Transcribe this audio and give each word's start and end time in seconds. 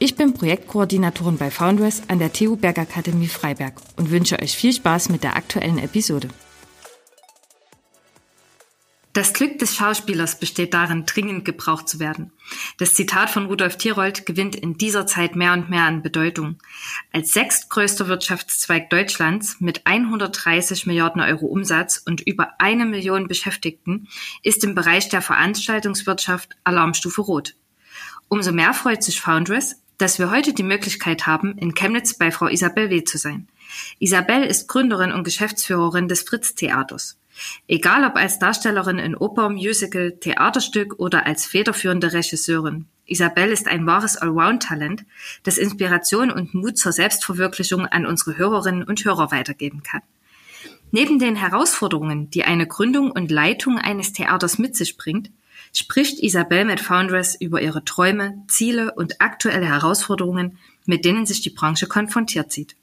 Ich 0.00 0.14
bin 0.14 0.32
Projektkoordinatorin 0.32 1.38
bei 1.38 1.50
Foundress 1.50 2.02
an 2.06 2.20
der 2.20 2.32
TU 2.32 2.54
Bergakademie 2.54 3.26
Freiberg 3.26 3.74
und 3.96 4.12
wünsche 4.12 4.40
euch 4.40 4.56
viel 4.56 4.72
Spaß 4.72 5.08
mit 5.08 5.24
der 5.24 5.34
aktuellen 5.34 5.78
Episode. 5.78 6.28
Das 9.12 9.32
Glück 9.32 9.58
des 9.58 9.74
Schauspielers 9.74 10.38
besteht 10.38 10.72
darin, 10.72 11.04
dringend 11.04 11.44
gebraucht 11.44 11.88
zu 11.88 11.98
werden. 11.98 12.30
Das 12.76 12.94
Zitat 12.94 13.30
von 13.30 13.46
Rudolf 13.46 13.76
Tirold 13.76 14.24
gewinnt 14.24 14.54
in 14.54 14.78
dieser 14.78 15.08
Zeit 15.08 15.34
mehr 15.34 15.52
und 15.52 15.68
mehr 15.68 15.82
an 15.82 16.02
Bedeutung. 16.02 16.58
Als 17.12 17.32
sechstgrößter 17.32 18.06
Wirtschaftszweig 18.06 18.90
Deutschlands 18.90 19.56
mit 19.58 19.84
130 19.84 20.86
Milliarden 20.86 21.20
Euro 21.20 21.46
Umsatz 21.46 22.00
und 22.06 22.20
über 22.20 22.52
eine 22.60 22.86
Million 22.86 23.26
Beschäftigten 23.26 24.06
ist 24.44 24.62
im 24.62 24.76
Bereich 24.76 25.08
der 25.08 25.22
Veranstaltungswirtschaft 25.22 26.56
Alarmstufe 26.62 27.22
Rot. 27.22 27.56
Umso 28.28 28.52
mehr 28.52 28.74
freut 28.74 29.02
sich 29.02 29.20
Foundress, 29.20 29.82
dass 29.98 30.18
wir 30.18 30.30
heute 30.30 30.52
die 30.52 30.62
Möglichkeit 30.62 31.26
haben, 31.26 31.58
in 31.58 31.74
Chemnitz 31.74 32.14
bei 32.14 32.30
Frau 32.30 32.46
Isabel 32.46 32.90
W. 32.90 33.04
zu 33.04 33.18
sein. 33.18 33.48
Isabel 33.98 34.44
ist 34.44 34.68
Gründerin 34.68 35.12
und 35.12 35.24
Geschäftsführerin 35.24 36.08
des 36.08 36.22
Fritz 36.22 36.54
Theaters. 36.54 37.18
Egal 37.66 38.04
ob 38.04 38.16
als 38.16 38.38
Darstellerin 38.38 38.98
in 38.98 39.16
Oper, 39.16 39.48
Musical, 39.50 40.12
Theaterstück 40.12 40.98
oder 40.98 41.26
als 41.26 41.46
federführende 41.46 42.12
Regisseurin. 42.12 42.86
Isabel 43.06 43.50
ist 43.50 43.68
ein 43.68 43.86
wahres 43.86 44.16
Allround-Talent, 44.16 45.04
das 45.42 45.58
Inspiration 45.58 46.30
und 46.30 46.54
Mut 46.54 46.78
zur 46.78 46.92
Selbstverwirklichung 46.92 47.86
an 47.86 48.06
unsere 48.06 48.36
Hörerinnen 48.36 48.82
und 48.82 49.04
Hörer 49.04 49.30
weitergeben 49.30 49.82
kann. 49.82 50.02
Neben 50.90 51.18
den 51.18 51.36
Herausforderungen, 51.36 52.30
die 52.30 52.44
eine 52.44 52.66
Gründung 52.66 53.10
und 53.10 53.30
Leitung 53.30 53.78
eines 53.78 54.12
Theaters 54.12 54.58
mit 54.58 54.76
sich 54.76 54.96
bringt, 54.96 55.30
spricht 55.72 56.20
Isabel 56.20 56.64
mit 56.64 56.80
Foundress 56.80 57.36
über 57.40 57.60
ihre 57.60 57.84
Träume, 57.84 58.42
Ziele 58.48 58.92
und 58.94 59.20
aktuelle 59.20 59.66
Herausforderungen, 59.66 60.58
mit 60.86 61.04
denen 61.04 61.26
sich 61.26 61.40
die 61.40 61.50
Branche 61.50 61.86
konfrontiert 61.86 62.52
sieht. 62.52 62.76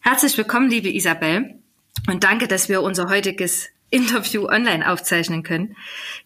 Herzlich 0.00 0.36
willkommen, 0.36 0.70
liebe 0.70 0.92
Isabel, 0.92 1.58
und 2.08 2.24
danke, 2.24 2.46
dass 2.48 2.68
wir 2.68 2.82
unser 2.82 3.08
heutiges 3.08 3.68
Interview 3.94 4.46
online 4.48 4.90
aufzeichnen 4.90 5.44
können. 5.44 5.76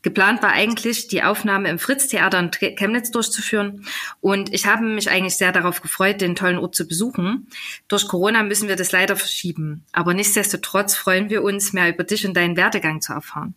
Geplant 0.01 0.43
war 0.43 0.53
eigentlich, 0.53 1.09
die 1.09 1.23
Aufnahme 1.23 1.69
im 1.69 1.79
Fritz-Theater 1.79 2.39
in 2.39 2.51
Chemnitz 2.51 3.11
durchzuführen. 3.11 3.85
Und 4.21 4.55
ich 4.55 4.67
habe 4.67 4.85
mich 4.85 5.11
eigentlich 5.11 5.37
sehr 5.37 5.53
darauf 5.53 5.83
gefreut, 5.83 6.23
den 6.23 6.35
tollen 6.35 6.59
Ort 6.59 6.75
zu 6.75 6.89
besuchen. 6.89 7.49
Durch 7.87 8.09
Corona 8.09 8.43
müssen 8.43 8.69
wir 8.69 8.77
das 8.77 8.93
leider 8.93 9.17
verschieben. 9.17 9.85
Aber 9.93 10.15
nichtsdestotrotz 10.15 10.97
freuen 10.97 11.29
wir 11.29 11.43
uns, 11.43 11.75
mehr 11.75 11.91
über 11.91 12.05
dich 12.05 12.27
und 12.27 12.35
deinen 12.35 12.57
Werdegang 12.57 13.03
zu 13.03 13.13
erfahren. 13.13 13.55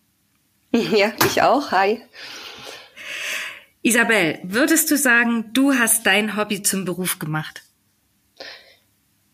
Ja, 0.91 1.11
ich 1.25 1.41
auch. 1.41 1.71
Hi. 1.71 2.01
Isabel, 3.81 4.39
würdest 4.43 4.91
du 4.91 4.97
sagen, 4.97 5.51
du 5.53 5.73
hast 5.73 6.05
dein 6.05 6.37
Hobby 6.37 6.61
zum 6.61 6.85
Beruf 6.85 7.19
gemacht? 7.19 7.63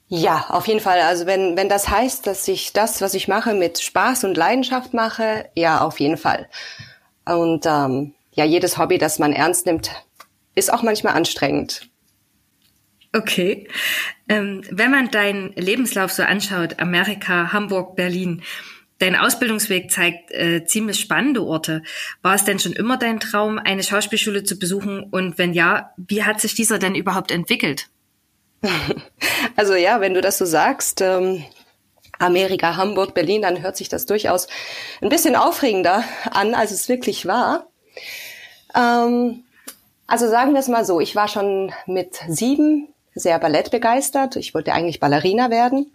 Ja, 0.08 0.46
auf 0.50 0.68
jeden 0.68 0.80
Fall. 0.80 1.02
Also 1.02 1.26
wenn, 1.26 1.58
wenn 1.58 1.68
das 1.68 1.90
heißt, 1.90 2.26
dass 2.26 2.48
ich 2.48 2.72
das, 2.72 3.02
was 3.02 3.14
ich 3.14 3.28
mache, 3.28 3.54
mit 3.54 3.80
Spaß 3.80 4.23
und 4.23 4.38
Leidenschaft 4.38 4.94
mache, 4.94 5.50
ja, 5.54 5.82
auf 5.82 6.00
jeden 6.00 6.17
Fall. 6.17 6.48
Und 7.26 7.66
ähm, 7.66 8.14
ja, 8.32 8.45
jedes 8.45 8.78
Hobby, 8.78 8.98
das 8.98 9.20
man 9.20 9.34
ernst 9.34 9.66
nimmt, 9.66 9.92
ist 10.56 10.72
auch 10.72 10.82
manchmal 10.82 11.16
anstrengend. 11.16 11.90
Okay. 13.14 13.67
Ähm, 14.30 14.64
wenn 14.72 14.92
man 14.92 15.11
deinen 15.11 15.52
Lebenslauf 15.54 16.11
so 16.14 16.23
anschaut, 16.23 16.80
Amerika, 16.80 17.52
Hamburg, 17.52 17.98
Berlin, 17.98 18.44
Dein 19.00 19.16
Ausbildungsweg 19.16 19.92
zeigt 19.92 20.32
äh, 20.32 20.66
ziemlich 20.66 21.00
spannende 21.00 21.44
Orte. 21.44 21.84
War 22.22 22.36
es 22.36 22.46
denn 22.46 22.60
schon 22.60 22.74
immer 22.74 22.98
dein 22.98 23.20
Traum, 23.20 23.60
eine 23.60 23.84
Schauspielschule 23.84 24.44
zu 24.44 24.58
besuchen? 24.58 25.04
Und 25.04 25.38
wenn 25.38 25.54
ja, 25.54 25.92
wie 25.98 26.24
hat 26.24 26.42
sich 26.42 26.56
dieser 26.56 26.80
denn 26.80 26.96
überhaupt 26.96 27.32
entwickelt? 27.32 27.90
Also 29.56 29.74
ja, 29.74 30.02
wenn 30.02 30.14
du 30.14 30.22
das 30.22 30.38
so 30.38 30.46
sagst, 30.46 31.02
ähm, 31.02 31.44
Amerika, 32.20 32.76
Hamburg, 32.76 33.16
Berlin, 33.16 33.42
dann 33.42 33.62
hört 33.64 33.76
sich 33.76 33.90
das 33.90 34.06
durchaus 34.06 34.48
ein 35.02 35.10
bisschen 35.10 35.36
aufregender 35.36 36.04
an, 36.30 36.54
als 36.54 36.72
es 36.72 36.88
wirklich 36.88 37.26
war. 37.26 37.68
Ähm, 38.76 39.46
also 40.06 40.28
sagen 40.30 40.54
wir 40.54 40.60
es 40.60 40.68
mal 40.68 40.86
so, 40.86 41.00
ich 41.00 41.16
war 41.16 41.28
schon 41.28 41.74
mit 41.88 42.20
sieben 42.28 42.90
sehr 43.16 43.40
ballettbegeistert. 43.40 44.36
Ich 44.36 44.54
wollte 44.54 44.74
eigentlich 44.74 45.00
Ballerina 45.00 45.50
werden 45.50 45.92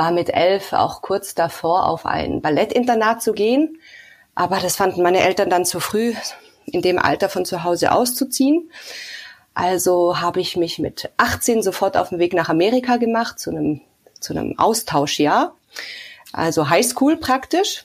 war 0.00 0.12
mit 0.12 0.30
elf 0.30 0.72
auch 0.72 1.02
kurz 1.02 1.34
davor, 1.34 1.86
auf 1.86 2.06
ein 2.06 2.40
Ballettinternat 2.40 3.20
zu 3.22 3.34
gehen. 3.34 3.78
Aber 4.34 4.58
das 4.58 4.76
fanden 4.76 5.02
meine 5.02 5.20
Eltern 5.20 5.50
dann 5.50 5.66
zu 5.66 5.78
früh, 5.78 6.14
in 6.64 6.80
dem 6.80 6.98
Alter 6.98 7.28
von 7.28 7.44
zu 7.44 7.64
Hause 7.64 7.92
auszuziehen. 7.92 8.70
Also 9.52 10.18
habe 10.18 10.40
ich 10.40 10.56
mich 10.56 10.78
mit 10.78 11.10
18 11.18 11.62
sofort 11.62 11.98
auf 11.98 12.08
den 12.08 12.18
Weg 12.18 12.32
nach 12.32 12.48
Amerika 12.48 12.96
gemacht, 12.96 13.38
zu 13.38 13.50
einem, 13.50 13.82
zu 14.20 14.32
einem 14.32 14.58
Austauschjahr. 14.58 15.54
Also 16.32 16.70
Highschool 16.70 17.18
praktisch. 17.18 17.84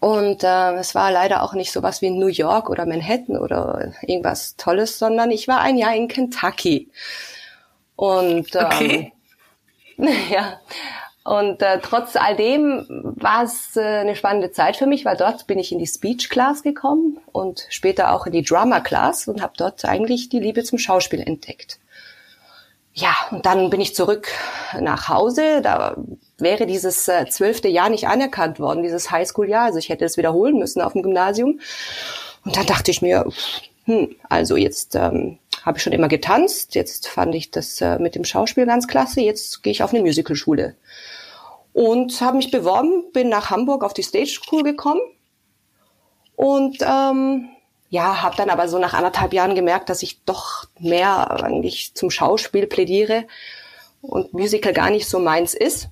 Und 0.00 0.44
äh, 0.44 0.76
es 0.76 0.94
war 0.94 1.12
leider 1.12 1.42
auch 1.42 1.52
nicht 1.52 1.72
sowas 1.72 2.00
wie 2.00 2.08
New 2.08 2.28
York 2.28 2.70
oder 2.70 2.86
Manhattan 2.86 3.36
oder 3.36 3.92
irgendwas 4.00 4.56
Tolles, 4.56 4.98
sondern 4.98 5.30
ich 5.30 5.46
war 5.46 5.60
ein 5.60 5.76
Jahr 5.76 5.94
in 5.94 6.08
Kentucky. 6.08 6.88
Und 7.96 8.54
ähm, 8.54 8.64
okay. 8.64 9.12
ja, 10.30 10.60
und 11.28 11.60
äh, 11.60 11.78
trotz 11.82 12.16
all 12.16 12.36
dem 12.36 12.86
war 12.88 13.44
es 13.44 13.76
äh, 13.76 13.82
eine 13.82 14.16
spannende 14.16 14.50
Zeit 14.50 14.78
für 14.78 14.86
mich, 14.86 15.04
weil 15.04 15.18
dort 15.18 15.46
bin 15.46 15.58
ich 15.58 15.72
in 15.72 15.78
die 15.78 15.86
Speech 15.86 16.30
Class 16.30 16.62
gekommen 16.62 17.18
und 17.32 17.66
später 17.68 18.14
auch 18.14 18.24
in 18.24 18.32
die 18.32 18.42
Drama 18.42 18.80
Class 18.80 19.28
und 19.28 19.42
habe 19.42 19.52
dort 19.54 19.84
eigentlich 19.84 20.30
die 20.30 20.40
Liebe 20.40 20.64
zum 20.64 20.78
Schauspiel 20.78 21.20
entdeckt. 21.20 21.80
Ja, 22.94 23.14
und 23.30 23.44
dann 23.44 23.68
bin 23.68 23.82
ich 23.82 23.94
zurück 23.94 24.28
nach 24.80 25.10
Hause. 25.10 25.60
Da 25.60 25.98
wäre 26.38 26.64
dieses 26.64 27.06
äh, 27.08 27.26
zwölfte 27.28 27.68
Jahr 27.68 27.90
nicht 27.90 28.08
anerkannt 28.08 28.58
worden, 28.58 28.82
dieses 28.82 29.10
Highschool-Jahr. 29.10 29.66
Also 29.66 29.78
ich 29.78 29.90
hätte 29.90 30.06
es 30.06 30.16
wiederholen 30.16 30.58
müssen 30.58 30.80
auf 30.80 30.94
dem 30.94 31.02
Gymnasium. 31.02 31.60
Und 32.46 32.56
dann 32.56 32.64
dachte 32.64 32.90
ich 32.90 33.02
mir, 33.02 33.26
hm, 33.88 34.16
also 34.28 34.58
jetzt 34.58 34.96
ähm, 34.96 35.38
habe 35.64 35.78
ich 35.78 35.82
schon 35.82 35.94
immer 35.94 36.08
getanzt, 36.08 36.74
jetzt 36.74 37.08
fand 37.08 37.34
ich 37.34 37.50
das 37.50 37.80
äh, 37.80 37.98
mit 37.98 38.14
dem 38.14 38.24
Schauspiel 38.24 38.66
ganz 38.66 38.86
klasse, 38.86 39.22
jetzt 39.22 39.62
gehe 39.62 39.70
ich 39.70 39.82
auf 39.82 39.94
eine 39.94 40.02
Musicalschule. 40.02 40.76
Und 41.72 42.20
habe 42.20 42.36
mich 42.36 42.50
beworben, 42.50 43.10
bin 43.12 43.30
nach 43.30 43.48
Hamburg 43.48 43.82
auf 43.82 43.94
die 43.94 44.02
Stage 44.02 44.26
School 44.26 44.62
gekommen. 44.62 45.00
Und 46.36 46.82
ähm, 46.82 47.48
ja, 47.88 48.20
habe 48.20 48.36
dann 48.36 48.50
aber 48.50 48.68
so 48.68 48.78
nach 48.78 48.92
anderthalb 48.92 49.32
Jahren 49.32 49.54
gemerkt, 49.54 49.88
dass 49.88 50.02
ich 50.02 50.22
doch 50.24 50.66
mehr 50.78 51.42
eigentlich 51.42 51.94
zum 51.94 52.10
Schauspiel 52.10 52.66
plädiere 52.66 53.24
und 54.02 54.34
Musical 54.34 54.74
gar 54.74 54.90
nicht 54.90 55.08
so 55.08 55.18
meins 55.18 55.54
ist. 55.54 55.88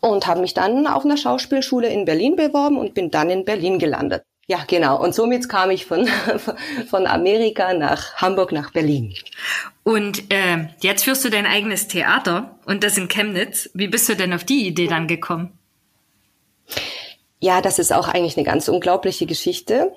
Und 0.00 0.26
habe 0.26 0.40
mich 0.40 0.54
dann 0.54 0.86
auf 0.86 1.04
einer 1.04 1.18
Schauspielschule 1.18 1.88
in 1.88 2.06
Berlin 2.06 2.36
beworben 2.36 2.78
und 2.78 2.94
bin 2.94 3.10
dann 3.10 3.28
in 3.28 3.44
Berlin 3.44 3.78
gelandet. 3.78 4.24
Ja, 4.46 4.62
genau. 4.66 5.02
Und 5.02 5.14
somit 5.14 5.48
kam 5.48 5.70
ich 5.70 5.86
von, 5.86 6.08
von 6.90 7.06
Amerika 7.06 7.72
nach 7.72 8.16
Hamburg 8.16 8.52
nach 8.52 8.70
Berlin. 8.70 9.14
Und 9.82 10.32
äh, 10.32 10.68
jetzt 10.80 11.04
führst 11.04 11.24
du 11.24 11.30
dein 11.30 11.46
eigenes 11.46 11.88
Theater 11.88 12.58
und 12.66 12.84
das 12.84 12.98
in 12.98 13.08
Chemnitz. 13.08 13.70
Wie 13.74 13.88
bist 13.88 14.08
du 14.08 14.14
denn 14.14 14.34
auf 14.34 14.44
die 14.44 14.66
Idee 14.66 14.86
dann 14.86 15.08
gekommen? 15.08 15.58
Ja, 17.40 17.60
das 17.60 17.78
ist 17.78 17.92
auch 17.92 18.08
eigentlich 18.08 18.36
eine 18.36 18.44
ganz 18.46 18.68
unglaubliche 18.68 19.26
Geschichte. 19.26 19.92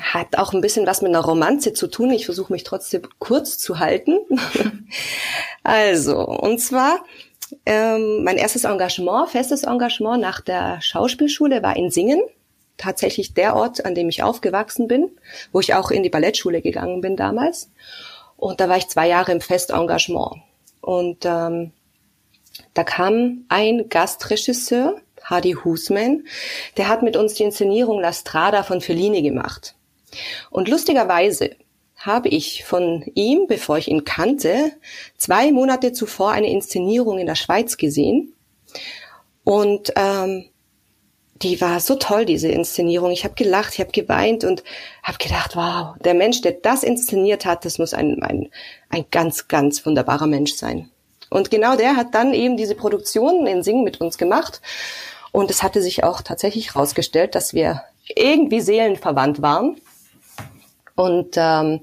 Hat 0.00 0.36
auch 0.36 0.52
ein 0.52 0.60
bisschen 0.60 0.86
was 0.86 1.00
mit 1.00 1.10
einer 1.10 1.24
Romanze 1.24 1.72
zu 1.72 1.86
tun. 1.86 2.10
Ich 2.10 2.24
versuche 2.24 2.52
mich 2.52 2.64
trotzdem 2.64 3.02
kurz 3.18 3.58
zu 3.58 3.78
halten. 3.78 4.18
also, 5.62 6.18
und 6.26 6.58
zwar 6.58 7.04
ähm, 7.64 8.24
mein 8.24 8.36
erstes 8.36 8.64
Engagement, 8.64 9.30
festes 9.30 9.62
Engagement 9.62 10.20
nach 10.20 10.40
der 10.40 10.80
Schauspielschule 10.80 11.62
war 11.62 11.76
in 11.76 11.90
Singen 11.90 12.20
tatsächlich 12.76 13.34
der 13.34 13.56
Ort, 13.56 13.84
an 13.84 13.94
dem 13.94 14.08
ich 14.08 14.22
aufgewachsen 14.22 14.88
bin, 14.88 15.10
wo 15.52 15.60
ich 15.60 15.74
auch 15.74 15.90
in 15.90 16.02
die 16.02 16.10
Ballettschule 16.10 16.62
gegangen 16.62 17.00
bin 17.00 17.16
damals. 17.16 17.70
Und 18.36 18.60
da 18.60 18.68
war 18.68 18.76
ich 18.76 18.88
zwei 18.88 19.08
Jahre 19.08 19.32
im 19.32 19.40
Festengagement. 19.40 20.42
Und 20.80 21.24
ähm, 21.24 21.72
da 22.74 22.84
kam 22.84 23.44
ein 23.48 23.88
Gastregisseur, 23.88 25.00
Hardy 25.24 25.56
Husman, 25.64 26.24
der 26.76 26.88
hat 26.88 27.02
mit 27.02 27.16
uns 27.16 27.34
die 27.34 27.42
Inszenierung 27.42 28.00
La 28.00 28.12
Strada 28.12 28.62
von 28.62 28.80
Fellini 28.80 29.22
gemacht. 29.22 29.74
Und 30.50 30.68
lustigerweise 30.68 31.56
habe 31.96 32.28
ich 32.28 32.64
von 32.64 33.04
ihm, 33.14 33.46
bevor 33.48 33.78
ich 33.78 33.88
ihn 33.88 34.04
kannte, 34.04 34.72
zwei 35.16 35.50
Monate 35.50 35.92
zuvor 35.92 36.30
eine 36.30 36.50
Inszenierung 36.50 37.18
in 37.18 37.26
der 37.26 37.34
Schweiz 37.34 37.76
gesehen. 37.76 38.34
Und 39.42 39.92
ähm, 39.96 40.44
die 41.42 41.60
war 41.60 41.80
so 41.80 41.96
toll, 41.96 42.24
diese 42.24 42.48
Inszenierung. 42.48 43.10
Ich 43.10 43.24
habe 43.24 43.34
gelacht, 43.34 43.74
ich 43.74 43.80
habe 43.80 43.90
geweint 43.90 44.44
und 44.44 44.62
habe 45.02 45.18
gedacht, 45.18 45.56
wow, 45.56 45.96
der 46.02 46.14
Mensch, 46.14 46.40
der 46.40 46.52
das 46.52 46.82
inszeniert 46.82 47.44
hat, 47.44 47.64
das 47.64 47.78
muss 47.78 47.94
ein, 47.94 48.22
ein, 48.22 48.48
ein 48.88 49.04
ganz, 49.10 49.48
ganz 49.48 49.84
wunderbarer 49.84 50.26
Mensch 50.26 50.54
sein. 50.54 50.90
Und 51.28 51.50
genau 51.50 51.76
der 51.76 51.96
hat 51.96 52.14
dann 52.14 52.32
eben 52.32 52.56
diese 52.56 52.74
Produktion 52.74 53.46
in 53.46 53.62
Singen 53.62 53.84
mit 53.84 54.00
uns 54.00 54.16
gemacht. 54.16 54.60
Und 55.32 55.50
es 55.50 55.62
hatte 55.62 55.82
sich 55.82 56.04
auch 56.04 56.22
tatsächlich 56.22 56.74
herausgestellt, 56.74 57.34
dass 57.34 57.52
wir 57.52 57.82
irgendwie 58.14 58.60
seelenverwandt 58.60 59.42
waren. 59.42 59.80
Und 60.94 61.36
ähm, 61.36 61.80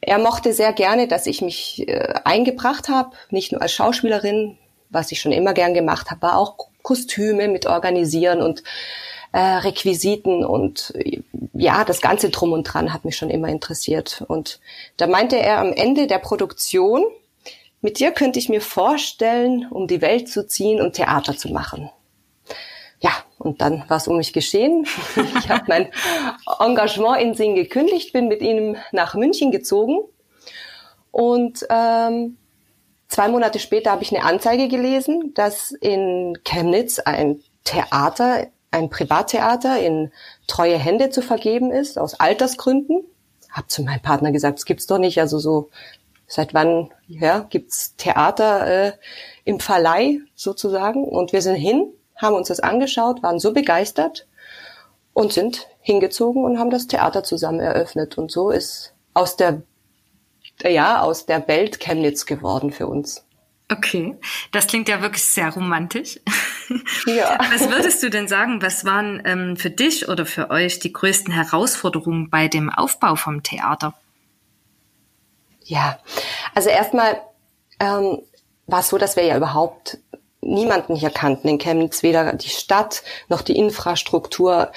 er 0.00 0.18
mochte 0.18 0.52
sehr 0.52 0.72
gerne, 0.72 1.06
dass 1.06 1.26
ich 1.26 1.42
mich 1.42 1.86
äh, 1.86 2.14
eingebracht 2.24 2.88
habe, 2.88 3.10
nicht 3.30 3.52
nur 3.52 3.62
als 3.62 3.72
Schauspielerin, 3.72 4.58
was 4.90 5.12
ich 5.12 5.20
schon 5.20 5.32
immer 5.32 5.52
gern 5.52 5.74
gemacht 5.74 6.10
habe, 6.10 6.22
war 6.22 6.38
auch 6.38 6.56
Kostüme 6.86 7.48
mit 7.48 7.66
organisieren 7.66 8.40
und 8.40 8.62
äh, 9.32 9.40
Requisiten 9.40 10.44
und 10.44 10.94
ja, 11.52 11.84
das 11.84 12.00
ganze 12.00 12.30
Drum 12.30 12.52
und 12.52 12.62
Dran 12.62 12.94
hat 12.94 13.04
mich 13.04 13.16
schon 13.16 13.28
immer 13.28 13.48
interessiert. 13.48 14.24
Und 14.28 14.60
da 14.96 15.08
meinte 15.08 15.36
er 15.36 15.58
am 15.58 15.72
Ende 15.72 16.06
der 16.06 16.20
Produktion, 16.20 17.04
mit 17.80 17.98
dir 17.98 18.12
könnte 18.12 18.38
ich 18.38 18.48
mir 18.48 18.60
vorstellen, 18.60 19.66
um 19.68 19.88
die 19.88 20.00
Welt 20.00 20.28
zu 20.28 20.46
ziehen 20.46 20.80
und 20.80 20.94
Theater 20.94 21.36
zu 21.36 21.48
machen. 21.48 21.90
Ja, 23.00 23.10
und 23.38 23.60
dann 23.60 23.84
war 23.88 23.96
es 23.96 24.06
um 24.06 24.16
mich 24.16 24.32
geschehen. 24.32 24.86
Ich 25.38 25.50
habe 25.50 25.64
mein 25.66 25.88
Engagement 26.60 27.20
in 27.20 27.34
Sing 27.34 27.56
gekündigt, 27.56 28.12
bin 28.12 28.28
mit 28.28 28.42
ihm 28.42 28.76
nach 28.92 29.14
München 29.14 29.50
gezogen 29.50 29.98
und 31.10 31.66
ähm, 31.68 32.36
Zwei 33.08 33.28
Monate 33.28 33.58
später 33.58 33.92
habe 33.92 34.02
ich 34.02 34.14
eine 34.14 34.24
Anzeige 34.24 34.68
gelesen, 34.68 35.32
dass 35.34 35.70
in 35.70 36.38
Chemnitz 36.44 36.98
ein 36.98 37.40
Theater, 37.64 38.46
ein 38.70 38.90
Privattheater 38.90 39.78
in 39.78 40.12
treue 40.46 40.76
Hände 40.76 41.10
zu 41.10 41.22
vergeben 41.22 41.70
ist, 41.70 41.98
aus 41.98 42.18
Altersgründen. 42.18 43.04
Hab 43.50 43.70
zu 43.70 43.82
meinem 43.82 44.02
Partner 44.02 44.32
gesagt, 44.32 44.58
es 44.58 44.64
gibt's 44.64 44.86
doch 44.86 44.98
nicht. 44.98 45.20
Also 45.20 45.38
so, 45.38 45.70
seit 46.26 46.52
wann 46.52 46.90
ja, 47.06 47.46
gibt's 47.48 47.94
Theater 47.96 48.66
äh, 48.66 48.92
im 49.44 49.60
Verleih 49.60 50.18
sozusagen? 50.34 51.04
Und 51.04 51.32
wir 51.32 51.42
sind 51.42 51.54
hin, 51.54 51.92
haben 52.16 52.34
uns 52.34 52.48
das 52.48 52.60
angeschaut, 52.60 53.22
waren 53.22 53.38
so 53.38 53.52
begeistert 53.52 54.26
und 55.14 55.32
sind 55.32 55.68
hingezogen 55.80 56.44
und 56.44 56.58
haben 56.58 56.70
das 56.70 56.88
Theater 56.88 57.22
zusammen 57.22 57.60
eröffnet. 57.60 58.18
Und 58.18 58.30
so 58.30 58.50
ist 58.50 58.92
aus 59.14 59.36
der 59.36 59.62
ja, 60.62 61.00
aus 61.00 61.26
der 61.26 61.46
Welt 61.48 61.80
Chemnitz 61.80 62.26
geworden 62.26 62.72
für 62.72 62.86
uns. 62.86 63.26
Okay, 63.70 64.16
das 64.52 64.68
klingt 64.68 64.88
ja 64.88 65.02
wirklich 65.02 65.24
sehr 65.24 65.50
romantisch. 65.50 66.20
Ja. 67.06 67.38
Was 67.52 67.70
würdest 67.70 68.02
du 68.02 68.10
denn 68.10 68.26
sagen, 68.26 68.60
was 68.60 68.84
waren 68.84 69.22
ähm, 69.24 69.56
für 69.56 69.70
dich 69.70 70.08
oder 70.08 70.26
für 70.26 70.50
euch 70.50 70.80
die 70.80 70.92
größten 70.92 71.32
Herausforderungen 71.32 72.28
bei 72.28 72.48
dem 72.48 72.70
Aufbau 72.70 73.14
vom 73.14 73.44
Theater? 73.44 73.94
Ja, 75.62 76.00
also 76.56 76.68
erstmal 76.68 77.20
ähm, 77.78 78.20
war 78.66 78.80
es 78.80 78.88
so, 78.88 78.98
dass 78.98 79.14
wir 79.14 79.22
ja 79.22 79.36
überhaupt 79.36 79.98
niemanden 80.40 80.96
hier 80.96 81.10
kannten 81.10 81.48
in 81.48 81.58
Chemnitz, 81.58 82.02
weder 82.02 82.32
die 82.32 82.48
Stadt 82.48 83.04
noch 83.28 83.42
die 83.42 83.56
Infrastruktur 83.56 84.72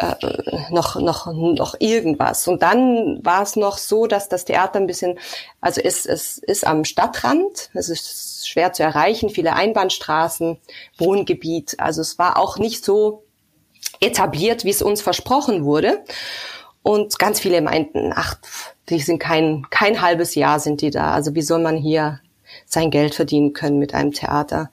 äh, 0.00 0.72
noch, 0.72 0.96
noch, 0.96 1.32
noch 1.32 1.74
irgendwas. 1.78 2.48
Und 2.48 2.62
dann 2.62 3.20
war 3.22 3.42
es 3.42 3.56
noch 3.56 3.78
so, 3.78 4.06
dass 4.06 4.28
das 4.28 4.44
Theater 4.44 4.78
ein 4.78 4.86
bisschen, 4.86 5.18
also 5.60 5.80
es, 5.80 6.06
es 6.06 6.38
ist 6.38 6.66
am 6.66 6.84
Stadtrand, 6.84 7.70
es 7.74 7.88
ist 7.88 8.48
schwer 8.48 8.72
zu 8.72 8.82
erreichen, 8.82 9.30
viele 9.30 9.52
Einbahnstraßen, 9.52 10.58
Wohngebiet. 10.98 11.78
Also 11.78 12.00
es 12.00 12.18
war 12.18 12.38
auch 12.38 12.58
nicht 12.58 12.84
so 12.84 13.24
etabliert, 14.00 14.64
wie 14.64 14.70
es 14.70 14.82
uns 14.82 15.02
versprochen 15.02 15.64
wurde. 15.64 16.04
Und 16.82 17.18
ganz 17.18 17.40
viele 17.40 17.60
meinten, 17.60 18.12
ach, 18.14 18.36
die 18.88 19.00
sind 19.00 19.18
kein, 19.18 19.66
kein 19.70 20.00
halbes 20.00 20.34
Jahr 20.34 20.60
sind 20.60 20.80
die 20.80 20.90
da. 20.90 21.12
Also 21.12 21.34
wie 21.34 21.42
soll 21.42 21.60
man 21.60 21.76
hier 21.76 22.20
sein 22.64 22.90
Geld 22.90 23.14
verdienen 23.14 23.52
können 23.52 23.78
mit 23.78 23.94
einem 23.94 24.12
Theater? 24.12 24.70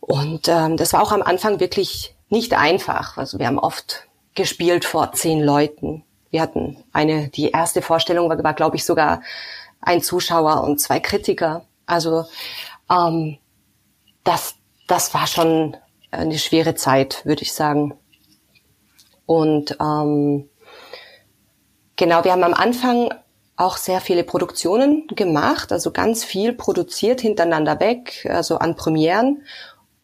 Und 0.00 0.48
ähm, 0.48 0.76
das 0.76 0.92
war 0.92 1.02
auch 1.02 1.12
am 1.12 1.22
Anfang 1.22 1.60
wirklich 1.60 2.14
nicht 2.28 2.54
einfach. 2.54 3.18
Also 3.18 3.38
wir 3.38 3.46
haben 3.46 3.58
oft 3.58 4.06
gespielt 4.34 4.84
vor 4.84 5.12
zehn 5.12 5.42
Leuten. 5.42 6.04
Wir 6.30 6.40
hatten 6.40 6.82
eine, 6.92 7.28
die 7.28 7.50
erste 7.50 7.82
Vorstellung 7.82 8.28
war, 8.28 8.42
war 8.42 8.54
glaube 8.54 8.76
ich, 8.76 8.84
sogar 8.84 9.22
ein 9.80 10.02
Zuschauer 10.02 10.64
und 10.64 10.80
zwei 10.80 11.00
Kritiker. 11.00 11.64
Also 11.86 12.24
ähm, 12.90 13.38
das, 14.24 14.54
das 14.86 15.12
war 15.12 15.26
schon 15.26 15.76
eine 16.10 16.38
schwere 16.38 16.74
Zeit, 16.74 17.24
würde 17.24 17.42
ich 17.42 17.52
sagen. 17.52 17.94
Und 19.26 19.76
ähm, 19.80 20.48
genau, 21.96 22.24
wir 22.24 22.32
haben 22.32 22.44
am 22.44 22.54
Anfang 22.54 23.12
auch 23.56 23.76
sehr 23.76 24.00
viele 24.00 24.24
Produktionen 24.24 25.06
gemacht, 25.08 25.72
also 25.72 25.90
ganz 25.90 26.24
viel 26.24 26.52
produziert 26.52 27.20
hintereinander 27.20 27.80
weg, 27.80 28.26
also 28.30 28.58
an 28.58 28.76
Premieren, 28.76 29.42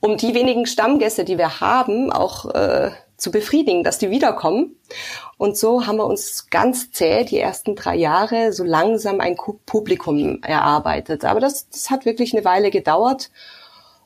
um 0.01 0.17
die 0.17 0.35
wenigen 0.35 0.67
Stammgäste, 0.67 1.25
die 1.25 1.39
wir 1.39 1.61
haben, 1.61 2.13
auch 2.13 2.55
äh, 2.55 2.91
zu 3.19 3.31
befriedigen, 3.31 3.85
dass 3.85 3.99
die 3.99 4.11
wiederkommen. 4.11 4.77
Und 5.37 5.57
so 5.57 5.87
haben 5.87 5.97
wir 5.97 6.07
uns 6.07 6.49
ganz 6.51 6.91
zäh 6.93 7.25
die 7.25 7.39
ersten 7.39 7.75
drei 7.75 7.97
Jahre 7.97 8.53
so 8.53 8.65
langsam 8.65 9.21
ein 9.21 9.37
Publikum 9.67 10.41
erarbeitet. 10.43 11.25
Aber 11.25 11.41
das, 11.41 11.69
das 11.69 11.91
hat 11.91 12.07
wirklich 12.07 12.33
eine 12.35 12.45
Weile 12.45 12.71
gedauert. 12.71 13.31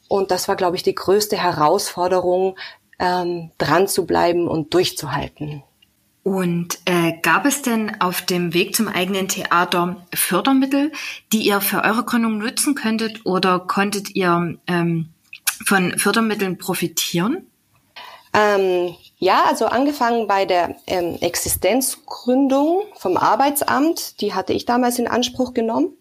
Und 0.08 0.30
das 0.30 0.48
war, 0.48 0.56
glaube 0.56 0.76
ich, 0.76 0.82
die 0.82 0.94
größte 0.94 1.36
Herausforderung, 1.36 2.56
ähm, 2.98 3.50
dran 3.58 3.88
zu 3.88 4.06
bleiben 4.06 4.48
und 4.48 4.74
durchzuhalten. 4.74 5.62
Und 6.22 6.78
äh, 6.84 7.14
gab 7.20 7.46
es 7.46 7.62
denn 7.62 8.00
auf 8.00 8.22
dem 8.22 8.54
Weg 8.54 8.76
zum 8.76 8.86
eigenen 8.86 9.26
Theater 9.28 10.06
Fördermittel, 10.14 10.92
die 11.32 11.42
ihr 11.42 11.60
für 11.60 11.82
eure 11.82 12.04
Gründung 12.04 12.38
nutzen 12.38 12.74
könntet 12.74 13.26
oder 13.26 13.58
konntet 13.58 14.14
ihr 14.14 14.56
ähm, 14.68 15.08
von 15.66 15.98
Fördermitteln 15.98 16.58
profitieren? 16.58 17.46
Ähm, 18.34 18.94
ja, 19.18 19.44
also 19.48 19.66
angefangen 19.66 20.26
bei 20.26 20.46
der 20.46 20.76
ähm, 20.86 21.18
Existenzgründung 21.20 22.82
vom 22.96 23.16
Arbeitsamt, 23.16 24.20
die 24.20 24.34
hatte 24.34 24.52
ich 24.52 24.64
damals 24.64 24.98
in 24.98 25.06
Anspruch 25.06 25.54
genommen. 25.54 25.96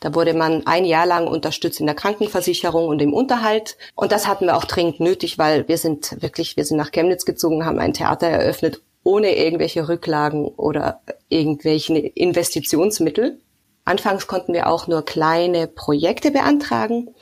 Da 0.00 0.14
wurde 0.14 0.34
man 0.34 0.66
ein 0.66 0.84
Jahr 0.84 1.06
lang 1.06 1.26
unterstützt 1.26 1.80
in 1.80 1.86
der 1.86 1.94
Krankenversicherung 1.94 2.88
und 2.88 3.02
im 3.02 3.12
Unterhalt. 3.12 3.76
Und 3.94 4.12
das 4.12 4.26
hatten 4.26 4.46
wir 4.46 4.56
auch 4.56 4.64
dringend 4.64 5.00
nötig, 5.00 5.38
weil 5.38 5.66
wir 5.68 5.78
sind 5.78 6.22
wirklich, 6.22 6.56
wir 6.56 6.64
sind 6.64 6.76
nach 6.76 6.92
Chemnitz 6.92 7.24
gezogen, 7.24 7.64
haben 7.64 7.78
ein 7.78 7.94
Theater 7.94 8.28
eröffnet 8.28 8.80
ohne 9.06 9.36
irgendwelche 9.36 9.88
Rücklagen 9.88 10.46
oder 10.46 11.00
irgendwelche 11.28 11.96
Investitionsmittel. 11.96 13.40
Anfangs 13.84 14.26
konnten 14.26 14.52
wir 14.52 14.66
auch 14.66 14.88
nur 14.88 15.04
kleine 15.04 15.68
Projekte 15.68 16.32
beantragen, 16.32 17.14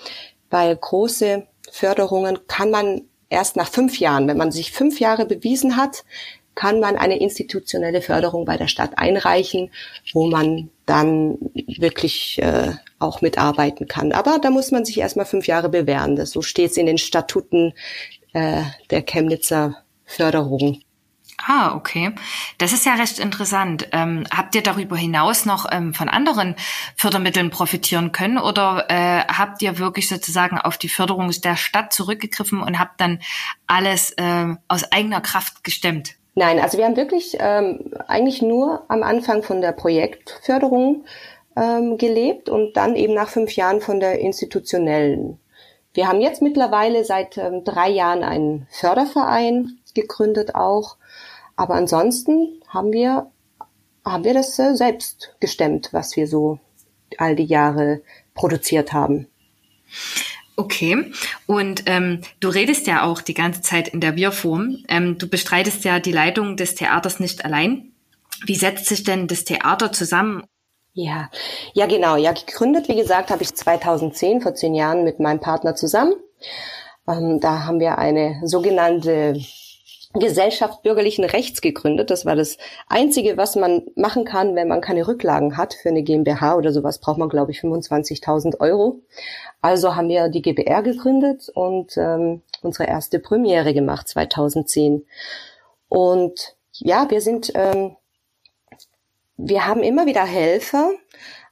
weil 0.48 0.74
große 0.74 1.46
Förderungen 1.70 2.38
kann 2.46 2.70
man 2.70 3.02
erst 3.34 3.56
nach 3.56 3.68
fünf 3.68 3.98
Jahren, 3.98 4.28
wenn 4.28 4.36
man 4.36 4.52
sich 4.52 4.72
fünf 4.72 5.00
Jahre 5.00 5.26
bewiesen 5.26 5.76
hat, 5.76 6.04
kann 6.54 6.78
man 6.78 6.96
eine 6.96 7.18
institutionelle 7.18 8.00
Förderung 8.00 8.44
bei 8.44 8.56
der 8.56 8.68
Stadt 8.68 8.92
einreichen, 8.96 9.70
wo 10.12 10.28
man 10.28 10.70
dann 10.86 11.36
wirklich 11.78 12.38
äh, 12.40 12.72
auch 13.00 13.22
mitarbeiten 13.22 13.88
kann. 13.88 14.12
Aber 14.12 14.38
da 14.40 14.50
muss 14.50 14.70
man 14.70 14.84
sich 14.84 14.98
erstmal 14.98 15.26
fünf 15.26 15.48
Jahre 15.48 15.68
bewähren. 15.68 16.14
Das, 16.14 16.30
so 16.30 16.42
steht 16.42 16.70
es 16.70 16.76
in 16.76 16.86
den 16.86 16.98
Statuten 16.98 17.74
äh, 18.32 18.62
der 18.90 19.02
Chemnitzer 19.02 19.78
Förderung. 20.04 20.80
Ah, 21.38 21.74
okay. 21.74 22.12
Das 22.58 22.72
ist 22.72 22.86
ja 22.86 22.94
recht 22.94 23.18
interessant. 23.18 23.88
Ähm, 23.92 24.24
habt 24.34 24.54
ihr 24.54 24.62
darüber 24.62 24.96
hinaus 24.96 25.44
noch 25.46 25.66
ähm, 25.70 25.92
von 25.92 26.08
anderen 26.08 26.54
Fördermitteln 26.96 27.50
profitieren 27.50 28.12
können 28.12 28.38
oder 28.38 28.86
äh, 28.88 29.24
habt 29.26 29.60
ihr 29.62 29.78
wirklich 29.78 30.08
sozusagen 30.08 30.58
auf 30.58 30.78
die 30.78 30.88
Förderung 30.88 31.30
der 31.30 31.56
Stadt 31.56 31.92
zurückgegriffen 31.92 32.62
und 32.62 32.78
habt 32.78 33.00
dann 33.00 33.20
alles 33.66 34.12
äh, 34.12 34.54
aus 34.68 34.90
eigener 34.92 35.20
Kraft 35.20 35.64
gestemmt? 35.64 36.14
Nein, 36.36 36.58
also 36.58 36.78
wir 36.78 36.84
haben 36.84 36.96
wirklich 36.96 37.36
ähm, 37.38 37.92
eigentlich 38.08 38.42
nur 38.42 38.84
am 38.88 39.02
Anfang 39.02 39.42
von 39.42 39.60
der 39.60 39.72
Projektförderung 39.72 41.04
ähm, 41.56 41.98
gelebt 41.98 42.48
und 42.48 42.76
dann 42.76 42.96
eben 42.96 43.14
nach 43.14 43.28
fünf 43.28 43.54
Jahren 43.54 43.80
von 43.80 44.00
der 44.00 44.18
institutionellen. 44.18 45.38
Wir 45.92 46.08
haben 46.08 46.20
jetzt 46.20 46.42
mittlerweile 46.42 47.04
seit 47.04 47.38
ähm, 47.38 47.62
drei 47.62 47.88
Jahren 47.88 48.24
einen 48.24 48.66
Förderverein 48.70 49.78
gegründet 49.94 50.56
auch 50.56 50.96
aber 51.56 51.74
ansonsten 51.74 52.60
haben 52.68 52.92
wir, 52.92 53.30
haben 54.04 54.24
wir 54.24 54.34
das 54.34 54.58
äh, 54.58 54.74
selbst 54.74 55.34
gestemmt, 55.40 55.90
was 55.92 56.16
wir 56.16 56.26
so 56.26 56.58
all 57.18 57.36
die 57.36 57.44
Jahre 57.44 58.02
produziert 58.34 58.92
haben. 58.92 59.28
Okay, 60.56 61.10
und 61.46 61.84
ähm, 61.86 62.20
du 62.38 62.48
redest 62.48 62.86
ja 62.86 63.04
auch 63.04 63.20
die 63.20 63.34
ganze 63.34 63.60
Zeit 63.60 63.88
in 63.88 64.00
der 64.00 64.14
Wir-Form. 64.14 64.84
Ähm, 64.88 65.18
du 65.18 65.28
bestreitest 65.28 65.84
ja 65.84 65.98
die 65.98 66.12
Leitung 66.12 66.56
des 66.56 66.76
Theaters 66.76 67.18
nicht 67.18 67.44
allein. 67.44 67.92
Wie 68.46 68.54
setzt 68.54 68.86
sich 68.86 69.02
denn 69.02 69.26
das 69.26 69.44
Theater 69.44 69.90
zusammen? 69.90 70.44
Ja, 70.92 71.28
ja 71.72 71.86
genau. 71.86 72.16
Ja, 72.16 72.32
gegründet, 72.32 72.88
wie 72.88 72.94
gesagt, 72.94 73.30
habe 73.30 73.42
ich 73.42 73.54
2010, 73.54 74.42
vor 74.42 74.54
zehn 74.54 74.74
Jahren 74.74 75.02
mit 75.02 75.18
meinem 75.18 75.40
Partner 75.40 75.74
zusammen. 75.74 76.14
Ähm, 77.08 77.40
da 77.40 77.64
haben 77.64 77.80
wir 77.80 77.98
eine 77.98 78.40
sogenannte 78.44 79.36
Gesellschaft 80.14 80.82
bürgerlichen 80.82 81.24
Rechts 81.24 81.60
gegründet. 81.60 82.10
Das 82.10 82.24
war 82.24 82.36
das 82.36 82.56
Einzige, 82.88 83.36
was 83.36 83.56
man 83.56 83.82
machen 83.96 84.24
kann, 84.24 84.54
wenn 84.54 84.68
man 84.68 84.80
keine 84.80 85.08
Rücklagen 85.08 85.56
hat. 85.56 85.74
Für 85.74 85.88
eine 85.88 86.04
GmbH 86.04 86.54
oder 86.54 86.72
sowas 86.72 86.98
braucht 87.00 87.18
man, 87.18 87.28
glaube 87.28 87.50
ich, 87.50 87.60
25.000 87.60 88.60
Euro. 88.60 89.00
Also 89.60 89.96
haben 89.96 90.08
wir 90.08 90.28
die 90.28 90.42
GBR 90.42 90.82
gegründet 90.82 91.48
und 91.52 91.96
ähm, 91.96 92.42
unsere 92.62 92.88
erste 92.88 93.18
Premiere 93.18 93.74
gemacht 93.74 94.08
2010. 94.08 95.04
Und 95.88 96.56
ja, 96.72 97.10
wir 97.10 97.20
sind, 97.20 97.52
ähm, 97.56 97.96
wir 99.36 99.66
haben 99.66 99.82
immer 99.82 100.06
wieder 100.06 100.24
Helfer, 100.24 100.90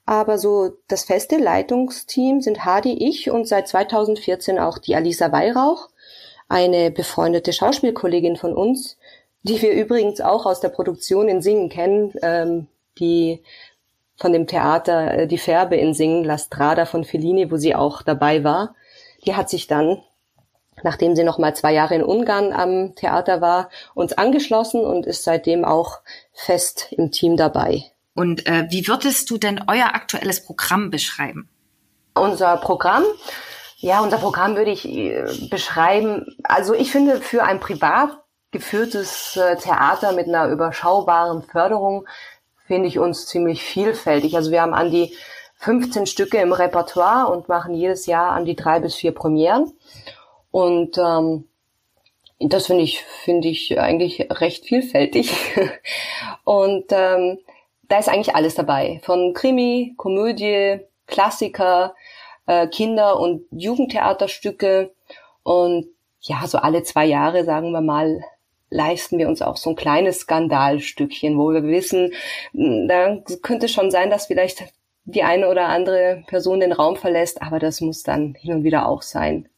aber 0.07 0.39
so 0.39 0.73
das 0.87 1.05
feste 1.05 1.37
Leitungsteam 1.37 2.41
sind 2.41 2.65
Hadi, 2.65 3.09
ich 3.09 3.31
und 3.31 3.49
seit 3.49 3.67
2014 3.67 4.61
auch 4.61 4.79
die 4.79 4.95
Alisa 4.95 5.33
Weihrauch 5.33 5.89
eine 6.53 6.91
befreundete 6.91 7.53
Schauspielkollegin 7.53 8.37
von 8.37 8.55
uns, 8.55 8.99
die 9.43 9.61
wir 9.63 9.73
übrigens 9.73 10.21
auch 10.21 10.45
aus 10.45 10.61
der 10.61 10.69
Produktion 10.69 11.29
in 11.29 11.41
Singen 11.41 11.71
kennen, 11.71 12.13
ähm, 12.23 12.67
die 12.99 13.43
von 14.17 14.33
dem 14.33 14.47
Theater 14.47 15.15
äh, 15.15 15.27
Die 15.27 15.39
Färbe 15.39 15.77
in 15.77 15.95
Singen, 15.95 16.25
La 16.25 16.37
Strada 16.37 16.85
von 16.85 17.05
Fellini, 17.05 17.51
wo 17.51 17.57
sie 17.57 17.75
auch 17.75 18.03
dabei 18.03 18.45
war. 18.45 18.75
Die 19.25 19.35
hat 19.35 19.49
sich 19.49 19.67
dann, 19.67 20.03
nachdem 20.83 21.17
sie 21.17 21.25
noch 21.25 21.39
mal 21.39 21.57
zwei 21.57 21.73
Jahre 21.73 21.95
in 21.95 22.05
Ungarn 22.05 22.53
am 22.53 22.95
Theater 22.95 23.41
war, 23.41 23.71
uns 23.95 24.13
angeschlossen 24.13 24.85
und 24.85 25.07
ist 25.07 25.25
seitdem 25.25 25.65
auch 25.65 26.01
fest 26.35 26.89
im 26.91 27.11
Team 27.11 27.39
dabei. 27.39 27.85
Und 28.15 28.47
äh, 28.47 28.67
wie 28.69 28.87
würdest 28.87 29.31
du 29.31 29.39
denn 29.39 29.65
euer 29.69 29.95
aktuelles 29.95 30.45
Programm 30.45 30.91
beschreiben? 30.91 31.49
Unser 32.15 32.59
Programm 32.59 33.05
ja, 33.83 34.01
unser 34.01 34.19
Programm 34.19 34.55
würde 34.55 34.71
ich 34.71 34.89
äh, 34.89 35.25
beschreiben. 35.51 36.37
Also 36.45 36.73
ich 36.73 36.93
finde, 36.93 37.21
für 37.21 37.43
ein 37.43 37.59
privat 37.59 38.11
geführtes 38.53 39.37
äh, 39.37 39.57
Theater 39.57 40.13
mit 40.13 40.29
einer 40.29 40.47
überschaubaren 40.47 41.43
Förderung 41.43 42.07
finde 42.69 42.87
ich 42.87 43.01
uns 43.01 43.27
ziemlich 43.27 43.61
vielfältig. 43.65 44.37
Also 44.37 44.53
wir 44.53 44.63
haben 44.63 44.73
an 44.73 44.93
die 44.93 45.13
15 45.57 46.07
Stücke 46.07 46.39
im 46.39 46.53
Repertoire 46.53 47.33
und 47.33 47.49
machen 47.49 47.75
jedes 47.75 48.07
Jahr 48.07 48.31
an 48.31 48.45
die 48.45 48.55
drei 48.55 48.79
bis 48.79 48.95
vier 48.95 49.13
Premieren. 49.13 49.73
Und 50.53 50.97
ähm, 50.97 51.49
das 52.39 52.67
finde 52.67 52.85
ich, 52.85 53.03
finde 53.03 53.49
ich 53.49 53.81
eigentlich 53.81 54.29
recht 54.31 54.65
vielfältig. 54.65 55.35
und 56.45 56.85
ähm, 56.91 57.39
da 57.89 57.99
ist 57.99 58.09
eigentlich 58.09 58.37
alles 58.37 58.55
dabei. 58.55 59.01
Von 59.03 59.35
Krimi, 59.35 59.95
Komödie, 59.97 60.79
Klassiker, 61.09 61.97
äh, 62.47 62.67
Kinder- 62.67 63.19
und 63.19 63.47
Jugendtheaterstücke. 63.51 64.93
Und 65.43 65.87
ja, 66.21 66.47
so 66.47 66.59
alle 66.59 66.83
zwei 66.83 67.07
Jahre, 67.07 67.45
sagen 67.45 67.73
wir 67.73 67.81
mal, 67.81 68.21
leisten 68.71 69.19
wir 69.19 69.29
uns 69.29 69.43
auch 69.43 69.57
so 69.57 69.71
ein 69.71 69.77
kleines 69.77 70.21
Skandalstückchen, 70.21 71.37
wo 71.39 71.53
wir 71.53 71.63
wissen, 71.65 72.13
hm, 72.53 72.89
da 72.89 73.17
könnte 73.43 73.69
schon 73.69 73.91
sein, 73.91 74.11
dass 74.11 74.27
vielleicht 74.27 74.65
die 75.05 75.23
eine 75.23 75.49
oder 75.49 75.67
andere 75.67 76.23
Person 76.27 76.61
den 76.61 76.73
Raum 76.73 76.97
verlässt, 76.97 77.43
aber 77.43 77.59
das 77.59 77.81
muss 77.81 78.03
dann 78.03 78.35
hin 78.35 78.55
und 78.55 78.65
wieder 78.65 78.87
auch 78.89 79.03
sein. 79.03 79.49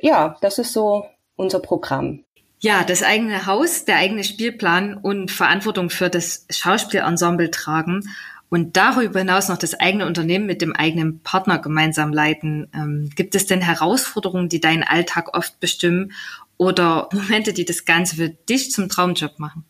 Ja, 0.00 0.36
das 0.40 0.58
ist 0.58 0.72
so 0.72 1.06
unser 1.36 1.60
Programm. 1.60 2.24
Ja, 2.60 2.84
das 2.84 3.02
eigene 3.02 3.46
Haus, 3.46 3.84
der 3.84 3.96
eigene 3.96 4.22
Spielplan 4.22 4.96
und 4.96 5.32
Verantwortung 5.32 5.90
für 5.90 6.08
das 6.08 6.46
Schauspielensemble 6.48 7.50
tragen 7.50 8.04
und 8.52 8.76
darüber 8.76 9.20
hinaus 9.20 9.48
noch 9.48 9.56
das 9.56 9.80
eigene 9.80 10.04
Unternehmen 10.04 10.44
mit 10.44 10.60
dem 10.60 10.76
eigenen 10.76 11.20
Partner 11.22 11.58
gemeinsam 11.58 12.12
leiten. 12.12 12.70
Ähm, 12.74 13.08
gibt 13.16 13.34
es 13.34 13.46
denn 13.46 13.62
Herausforderungen, 13.62 14.50
die 14.50 14.60
deinen 14.60 14.82
Alltag 14.82 15.34
oft 15.34 15.58
bestimmen 15.58 16.12
oder 16.58 17.08
Momente, 17.14 17.54
die 17.54 17.64
das 17.64 17.86
Ganze 17.86 18.16
für 18.16 18.28
dich 18.28 18.70
zum 18.70 18.90
Traumjob 18.90 19.38
machen? 19.38 19.64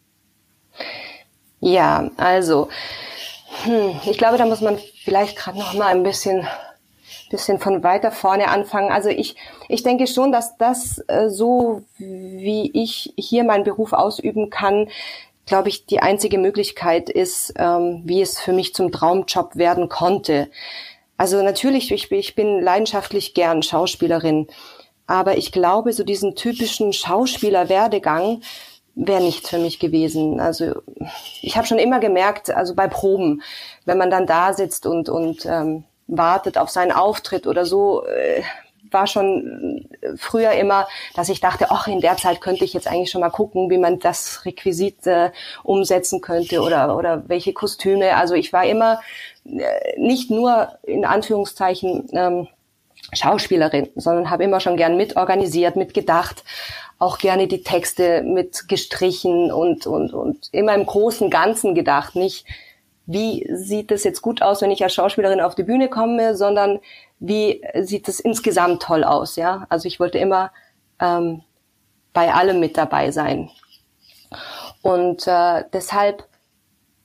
Ja, 1.61 2.11
also 2.17 2.71
hm, 3.63 4.01
ich 4.05 4.19
glaube, 4.19 4.37
da 4.37 4.47
muss 4.47 4.61
man 4.61 4.81
vielleicht 5.05 5.37
gerade 5.37 5.61
noch 5.61 5.75
mal 5.75 5.95
ein 5.95 6.03
bisschen 6.03 6.45
bisschen 7.31 7.61
von 7.61 7.85
weiter 7.85 8.11
vorne 8.11 8.49
anfangen. 8.49 8.91
Also 8.91 9.09
ich, 9.09 9.37
ich 9.69 9.85
denke 9.85 10.09
schon, 10.09 10.33
dass 10.33 10.59
das 10.59 11.03
äh, 11.07 11.31
so, 11.31 11.83
wie 11.99 12.71
ich 12.75 13.15
hier 13.17 13.45
meinen 13.45 13.65
Beruf 13.65 13.93
ausüben 13.93 14.51
kann, 14.51 14.89
glaube 15.47 15.69
ich, 15.69 15.87
die 15.87 16.01
einzige 16.01 16.39
Möglichkeit 16.39 17.11
ist, 17.11 17.55
ähm, 17.57 18.03
wie 18.05 18.23
es 18.23 18.39
für 18.39 18.53
mich 18.53 18.75
zum 18.75 18.93
Traumjob 18.93 19.57
werden 19.57 19.89
konnte. 19.89 20.49
Also 21.17 21.43
natürlich, 21.43 21.91
ich, 21.93 22.11
ich 22.11 22.35
bin 22.35 22.61
leidenschaftlich 22.61 23.35
gern 23.35 23.63
Schauspielerin, 23.63 24.49
aber 25.07 25.37
ich 25.37 25.53
glaube, 25.53 25.93
so 25.93 26.05
diesen 26.05 26.35
typischen 26.37 26.93
Schauspielerwerdegang 26.93 28.43
wäre 28.95 29.23
nichts 29.23 29.49
für 29.49 29.59
mich 29.59 29.79
gewesen. 29.79 30.41
Also 30.41 30.75
ich 31.41 31.57
habe 31.57 31.67
schon 31.67 31.79
immer 31.79 31.99
gemerkt, 31.99 32.51
also 32.51 32.75
bei 32.75 32.89
Proben, 32.89 33.43
wenn 33.85 33.99
man 33.99 34.11
dann 34.11 34.27
da 34.27 34.53
sitzt 34.53 34.87
und 34.87 35.09
und 35.09 35.47
ähm, 35.47 35.85
wartet 36.07 36.59
auf 36.59 36.71
seinen 36.71 36.93
Auftritt 36.93 37.47
oder 37.47 37.65
so, 37.65 38.05
äh, 38.05 38.43
war 38.93 39.07
schon 39.07 39.89
früher 40.17 40.53
immer, 40.53 40.89
dass 41.15 41.29
ich 41.29 41.41
dachte, 41.41 41.71
ach, 41.71 41.87
in 41.87 42.01
der 42.01 42.17
Zeit 42.17 42.41
könnte 42.41 42.65
ich 42.65 42.73
jetzt 42.73 42.87
eigentlich 42.87 43.11
schon 43.11 43.21
mal 43.21 43.31
gucken, 43.31 43.71
wie 43.71 43.79
man 43.79 43.99
das 43.99 44.45
Requisit 44.45 45.07
äh, 45.07 45.31
umsetzen 45.63 46.21
könnte 46.21 46.61
oder, 46.61 46.97
oder 46.97 47.29
welche 47.29 47.53
Kostüme. 47.53 48.17
Also 48.17 48.35
ich 48.35 48.53
war 48.53 48.65
immer 48.65 49.01
äh, 49.45 49.99
nicht 49.99 50.31
nur 50.31 50.69
in 50.83 51.05
Anführungszeichen 51.05 52.09
ähm, 52.13 52.49
Schauspielerin, 53.13 53.89
sondern 53.97 54.31
habe 54.31 54.45
immer 54.45 54.61
schon 54.61 54.77
gern 54.77 54.97
mitorganisiert, 54.97 55.77
mitgedacht, 55.77 56.45
auch 56.99 57.19
gerne 57.19 57.49
die 57.49 57.63
Texte 57.63 58.23
mitgestrichen 58.23 59.51
und, 59.51 59.87
und, 59.87 60.13
und 60.13 60.49
immer 60.53 60.75
im 60.75 60.87
großen 60.87 61.31
Ganzen 61.31 61.75
gedacht, 61.75 62.15
nicht 62.15 62.47
wie 63.07 63.47
sieht 63.53 63.91
es 63.91 64.05
jetzt 64.05 64.23
gut 64.23 64.43
aus, 64.43 64.63
wenn 64.63 64.71
ich 64.71 64.85
als 64.85 64.95
Schauspielerin 64.95 65.41
auf 65.41 65.57
die 65.57 65.65
Bühne 65.65 65.89
komme, 65.89 66.37
sondern 66.37 66.79
wie 67.23 67.63
sieht 67.83 68.09
es 68.09 68.19
insgesamt 68.19 68.83
toll 68.83 69.05
aus, 69.05 69.37
ja. 69.37 69.65
Also 69.69 69.87
ich 69.87 70.01
wollte 70.01 70.19
immer 70.19 70.51
ähm, 71.01 71.43
bei 72.13 72.35
allem 72.35 72.59
mit 72.59 72.77
dabei 72.77 73.13
sein. 73.13 73.49
Und 74.83 75.29
äh, 75.29 75.65
deshalb 75.73 76.27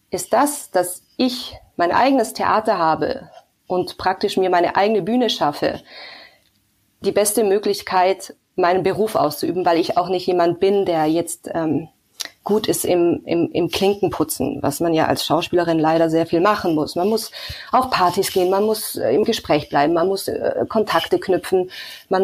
ist 0.10 0.34
das, 0.34 0.72
dass 0.72 1.04
ich 1.18 1.56
mein 1.76 1.92
eigenes 1.92 2.34
Theater 2.34 2.80
habe 2.80 3.30
und 3.68 4.00
praktisch 4.00 4.38
mir 4.38 4.50
meine 4.50 4.76
eigene 4.76 5.04
Bühne 5.04 5.30
schaffe, 5.30 5.82
die 7.02 7.12
beste 7.12 7.44
Möglichkeit, 7.44 8.36
meinen 8.56 8.82
Beruf 8.82 9.14
auszuüben, 9.14 9.66
weil 9.68 9.78
ich 9.78 9.98
auch 9.98 10.10
nicht 10.10 10.26
jemand 10.26 10.60
bin, 10.60 10.86
der 10.86 11.06
jetzt 11.06 11.48
ähm, 11.54 11.90
gut 12.48 12.68
ist 12.68 12.86
im, 12.86 13.24
im, 13.26 13.52
im 13.52 13.68
Klinkenputzen, 13.68 14.60
was 14.64 14.80
man 14.80 14.94
ja 14.94 15.08
als 15.08 15.26
Schauspielerin 15.26 15.80
leider 15.80 16.10
sehr 16.10 16.26
viel 16.26 16.40
machen 16.40 16.76
muss. 16.76 16.96
Man 16.96 17.10
muss 17.10 17.30
auf 17.74 17.90
Partys 17.90 18.32
gehen, 18.32 18.50
man 18.50 18.64
muss 18.64 18.96
äh, 18.96 19.14
im 19.14 19.26
Gespräch 19.26 19.68
bleiben, 19.68 19.92
man 19.94 20.08
muss 20.08 20.30
äh, 20.30 20.66
Kontakte 20.70 21.20
knüpfen, 21.20 21.70
man 22.08 22.24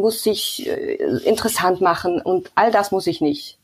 muss 0.00 0.24
sich 0.24 0.66
äh, 0.66 0.96
interessant 1.24 1.80
machen 1.80 2.20
und 2.20 2.50
all 2.56 2.72
das 2.72 2.90
muss 2.90 3.06
ich 3.06 3.20
nicht. 3.20 3.59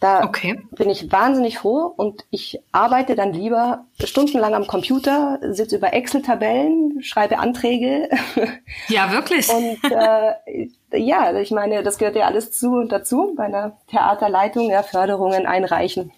Da 0.00 0.22
okay. 0.22 0.60
bin 0.70 0.90
ich 0.90 1.10
wahnsinnig 1.10 1.58
froh 1.58 1.92
und 1.96 2.24
ich 2.30 2.60
arbeite 2.70 3.16
dann 3.16 3.32
lieber 3.32 3.84
stundenlang 4.02 4.54
am 4.54 4.68
Computer, 4.68 5.40
sitze 5.42 5.76
über 5.76 5.92
Excel-Tabellen, 5.92 7.02
schreibe 7.02 7.38
Anträge. 7.38 8.08
Ja, 8.88 9.10
wirklich. 9.10 9.48
und 9.48 9.78
äh, 9.90 10.68
ja, 10.92 11.34
ich 11.36 11.50
meine, 11.50 11.82
das 11.82 11.98
gehört 11.98 12.16
ja 12.16 12.26
alles 12.26 12.52
zu 12.52 12.70
und 12.76 12.92
dazu 12.92 13.34
bei 13.36 13.44
einer 13.44 13.76
Theaterleitung, 13.88 14.70
ja, 14.70 14.82
Förderungen 14.82 15.46
einreichen. 15.46 16.12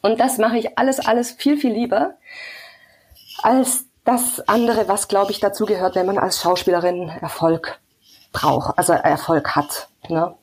Und 0.00 0.20
das 0.20 0.38
mache 0.38 0.58
ich 0.58 0.78
alles, 0.78 1.00
alles 1.00 1.32
viel, 1.32 1.56
viel 1.56 1.72
lieber 1.72 2.14
als 3.42 3.86
das 4.04 4.46
andere, 4.48 4.88
was, 4.88 5.08
glaube 5.08 5.32
ich, 5.32 5.40
dazu 5.40 5.64
gehört, 5.64 5.94
wenn 5.94 6.06
man 6.06 6.18
als 6.18 6.40
Schauspielerin 6.40 7.08
Erfolg 7.08 7.80
braucht, 8.32 8.76
also 8.78 8.92
Erfolg 8.92 9.54
hat. 9.54 9.88
Ne? 10.08 10.34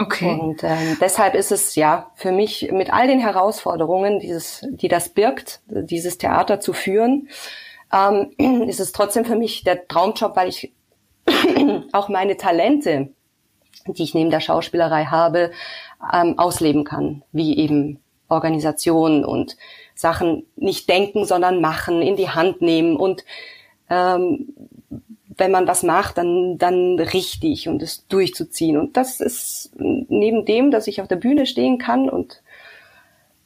Okay. 0.00 0.38
Und 0.40 0.64
ähm, 0.64 0.96
deshalb 0.98 1.34
ist 1.34 1.52
es 1.52 1.74
ja 1.74 2.10
für 2.14 2.32
mich 2.32 2.70
mit 2.72 2.90
all 2.90 3.06
den 3.06 3.20
Herausforderungen, 3.20 4.18
dieses, 4.18 4.66
die 4.70 4.88
das 4.88 5.10
birgt, 5.10 5.60
dieses 5.66 6.16
Theater 6.16 6.58
zu 6.58 6.72
führen, 6.72 7.28
ähm, 7.92 8.30
ist 8.66 8.80
es 8.80 8.92
trotzdem 8.92 9.26
für 9.26 9.36
mich 9.36 9.62
der 9.62 9.86
Traumjob, 9.88 10.36
weil 10.36 10.48
ich 10.48 10.72
auch 11.92 12.08
meine 12.08 12.38
Talente, 12.38 13.10
die 13.86 14.02
ich 14.02 14.14
neben 14.14 14.30
der 14.30 14.40
Schauspielerei 14.40 15.04
habe, 15.04 15.50
ähm, 16.14 16.38
ausleben 16.38 16.84
kann, 16.84 17.22
wie 17.32 17.58
eben 17.58 18.00
Organisation 18.30 19.22
und 19.24 19.58
Sachen 19.94 20.46
nicht 20.56 20.88
denken, 20.88 21.26
sondern 21.26 21.60
machen, 21.60 22.00
in 22.00 22.16
die 22.16 22.30
Hand 22.30 22.62
nehmen 22.62 22.96
und 22.96 23.24
ähm, 23.90 24.54
wenn 25.40 25.50
man 25.50 25.66
was 25.66 25.82
macht, 25.82 26.18
dann, 26.18 26.58
dann 26.58 27.00
richtig 27.00 27.68
und 27.68 27.82
es 27.82 28.06
durchzuziehen. 28.06 28.76
Und 28.76 28.96
das 28.96 29.20
ist 29.20 29.72
neben 29.74 30.44
dem, 30.44 30.70
dass 30.70 30.86
ich 30.86 31.00
auf 31.00 31.08
der 31.08 31.16
Bühne 31.16 31.46
stehen 31.46 31.78
kann 31.78 32.08
und 32.08 32.42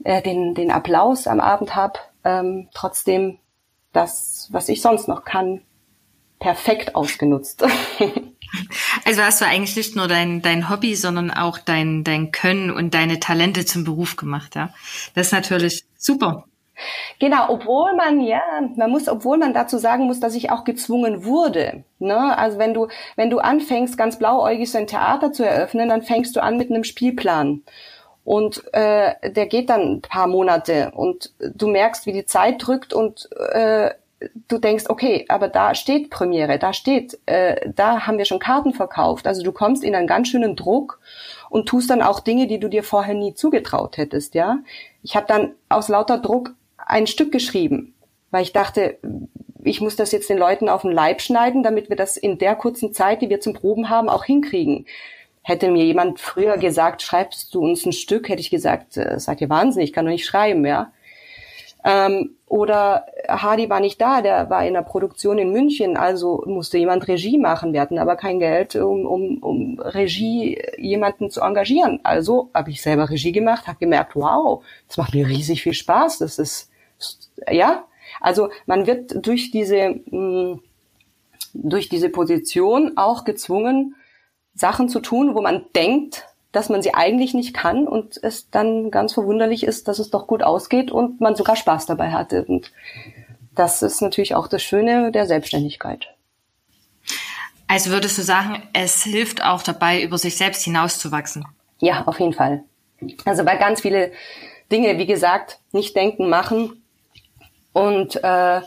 äh, 0.03 0.21
den, 0.21 0.55
den 0.55 0.71
Applaus 0.71 1.27
am 1.27 1.41
Abend 1.41 1.75
habe, 1.75 2.01
ähm, 2.25 2.69
trotzdem 2.75 3.39
das, 3.93 4.49
was 4.51 4.69
ich 4.69 4.83
sonst 4.83 5.09
noch 5.09 5.25
kann, 5.25 5.63
perfekt 6.39 6.95
ausgenutzt. 6.95 7.65
Also 9.05 9.23
hast 9.23 9.41
du 9.41 9.47
eigentlich 9.47 9.75
nicht 9.75 9.97
nur 9.97 10.07
dein, 10.07 10.41
dein 10.41 10.71
Hobby, 10.71 10.95
sondern 10.95 11.33
auch 11.33 11.59
dein, 11.59 12.05
dein 12.05 12.31
Können 12.31 12.71
und 12.71 12.95
deine 12.95 13.19
Talente 13.19 13.65
zum 13.65 13.83
Beruf 13.83 14.15
gemacht, 14.15 14.55
ja. 14.55 14.73
Das 15.15 15.27
ist 15.27 15.33
natürlich 15.33 15.87
super. 15.99 16.45
Genau, 17.19 17.47
obwohl 17.49 17.95
man, 17.95 18.21
ja, 18.21 18.43
man 18.76 18.90
muss, 18.90 19.09
obwohl 19.09 19.38
man 19.38 19.54
dazu 19.54 19.78
sagen 19.78 20.04
muss, 20.04 20.21
dass 20.21 20.35
ich 20.35 20.50
auch 20.50 20.64
gezwungen 20.64 21.25
wurde. 21.25 21.85
Ne? 21.99 22.37
Also 22.37 22.59
wenn 22.59 22.75
du, 22.75 22.88
wenn 23.16 23.31
du 23.31 23.38
anfängst, 23.38 23.97
ganz 23.97 24.19
blauäugig 24.19 24.71
so 24.71 24.78
ein 24.78 24.87
Theater 24.87 25.33
zu 25.33 25.45
eröffnen, 25.45 25.88
dann 25.88 26.02
fängst 26.02 26.35
du 26.37 26.43
an 26.43 26.57
mit 26.57 26.71
einem 26.71 26.85
Spielplan. 26.85 27.62
Und 28.25 28.62
äh, 28.73 29.31
der 29.31 29.47
geht 29.47 29.69
dann 29.69 29.97
ein 29.97 30.00
paar 30.00 30.26
Monate 30.26 30.93
und 30.95 31.33
du 31.38 31.69
merkst, 31.69 32.07
wie 32.07 32.12
die 32.12 32.25
Zeit 32.25 32.66
drückt 32.66 32.95
und 32.95 33.28
äh, 33.52 33.90
du 34.49 34.59
denkst, 34.59 34.85
okay, 34.88 35.26
aber 35.28 35.49
da 35.49 35.75
steht 35.75 36.09
Premiere, 36.09 36.59
da 36.59 36.73
steht, 36.73 37.19
äh, 37.26 37.69
da 37.69 38.07
haben 38.07 38.16
wir 38.16 38.25
schon 38.25 38.38
Karten 38.38 38.73
verkauft. 38.73 39.26
Also 39.26 39.43
du 39.43 39.52
kommst 39.52 39.85
in 39.85 39.95
einen 39.95 40.07
ganz 40.07 40.28
schönen 40.28 40.57
Druck 40.57 41.00
und 41.50 41.69
tust 41.69 41.90
dann 41.90 42.02
auch 42.02 42.21
Dinge, 42.21 42.47
die 42.47 42.59
du 42.59 42.69
dir 42.69 42.83
vorher 42.83 43.14
nie 43.14 43.35
zugetraut 43.35 43.99
hättest, 43.99 44.35
ja. 44.35 44.59
Ich 45.02 45.16
habe 45.16 45.26
dann 45.28 45.52
aus 45.69 45.88
lauter 45.88 46.19
Druck 46.19 46.54
ein 46.87 47.07
Stück 47.07 47.33
geschrieben, 47.33 47.95
weil 48.31 48.43
ich 48.43 48.53
dachte, 48.53 48.99
ich 49.62 49.81
muss 49.81 49.97
das 49.97 50.12
jetzt 50.12 50.29
den 50.29 50.38
Leuten 50.38 50.69
auf 50.69 50.83
den 50.83 50.93
Leib 50.93 51.21
schneiden, 51.21 51.62
damit 51.62 51.88
wir 51.88 51.97
das 51.97 52.17
in 52.17 52.38
der 52.38 52.55
kurzen 52.55 52.93
Zeit, 52.93 53.23
die 53.23 53.31
wir 53.31 53.41
zum 53.41 53.55
Proben 53.55 53.88
haben, 53.88 54.09
auch 54.09 54.25
hinkriegen. 54.25 54.87
Hätte 55.43 55.71
mir 55.71 55.85
jemand 55.85 56.21
früher 56.21 56.57
gesagt, 56.57 57.03
schreibst 57.03 57.55
du 57.55 57.62
uns 57.62 57.85
ein 57.85 57.93
Stück, 57.93 58.29
hätte 58.29 58.41
ich 58.41 58.50
gesagt, 58.50 58.97
äh, 58.97 59.19
seid 59.19 59.41
ihr 59.41 59.50
wahnsinnig, 59.50 59.91
ich 59.91 59.95
kann 59.95 60.05
doch 60.05 60.12
nicht 60.12 60.26
schreiben, 60.26 60.64
ja. 60.64 60.93
Ähm, 61.85 62.31
oder 62.47 63.05
Hardy 63.29 63.69
war 63.69 63.81
nicht 63.81 64.00
da, 64.00 64.23
der 64.23 64.49
war 64.49 64.64
in 64.64 64.73
der 64.73 64.83
Produktion 64.83 65.37
in 65.37 65.53
München, 65.53 65.99
also 65.99 66.43
musste 66.47 66.79
jemand 66.79 67.07
Regie 67.09 67.37
machen. 67.37 67.75
Wir 67.75 67.83
hatten 67.83 67.99
aber 67.99 68.17
kein 68.17 68.38
Geld, 68.38 68.75
um, 68.76 69.05
um, 69.05 69.38
um 69.38 69.79
Regie 69.81 70.62
jemanden 70.79 71.31
zu 71.31 71.43
engagieren. 71.43 72.00
Also 72.05 72.49
habe 72.55 72.71
ich 72.71 72.81
selber 72.81 73.11
Regie 73.11 73.33
gemacht, 73.33 73.67
habe 73.67 73.79
gemerkt, 73.79 74.17
wow, 74.17 74.64
das 74.88 74.97
macht 74.97 75.14
mir 75.14 75.29
riesig 75.29 75.62
viel 75.62 75.75
Spaß. 75.75 76.19
Das 76.19 76.38
ist 76.38 76.71
ja, 77.51 77.85
also 78.21 78.51
man 78.67 78.87
wird 78.87 79.27
durch 79.27 79.51
diese 79.51 80.01
hm, 80.11 80.61
durch 81.55 81.89
diese 81.89 82.11
Position 82.11 82.97
auch 82.97 83.25
gezwungen, 83.25 83.95
Sachen 84.55 84.89
zu 84.89 85.01
tun, 85.01 85.35
wo 85.35 85.41
man 85.41 85.65
denkt, 85.75 86.27
dass 86.53 86.69
man 86.69 86.83
sie 86.83 86.95
eigentlich 86.95 87.35
nicht 87.35 87.55
kann 87.55 87.89
und 87.89 88.19
es 88.23 88.51
dann 88.51 88.91
ganz 88.91 89.15
verwunderlich 89.15 89.65
ist, 89.65 89.89
dass 89.89 89.99
es 89.99 90.11
doch 90.11 90.27
gut 90.27 90.43
ausgeht 90.43 90.91
und 90.93 91.21
man 91.21 91.35
sogar 91.35 91.57
Spaß 91.57 91.87
dabei 91.87 92.13
hatte. 92.13 92.45
Und 92.45 92.73
das 93.55 93.83
ist 93.83 94.01
natürlich 94.03 94.35
auch 94.35 94.47
das 94.47 94.63
Schöne 94.63 95.11
der 95.11 95.27
Selbstständigkeit. 95.27 96.15
Also 97.67 97.91
würdest 97.91 98.19
du 98.19 98.23
sagen, 98.23 98.63
es 98.73 99.03
hilft 99.03 99.43
auch 99.43 99.63
dabei, 99.63 100.03
über 100.03 100.19
sich 100.19 100.37
selbst 100.37 100.63
hinauszuwachsen? 100.63 101.45
Ja, 101.81 102.05
auf 102.07 102.21
jeden 102.21 102.35
Fall. 102.35 102.63
Also 103.25 103.45
weil 103.45 103.59
ganz 103.59 103.81
viele 103.81 104.13
Dinge, 104.71 104.97
wie 104.99 105.07
gesagt, 105.07 105.59
nicht 105.73 105.97
denken, 105.97 106.29
machen 106.29 106.84
und 107.75 108.23
äh, 108.23 108.62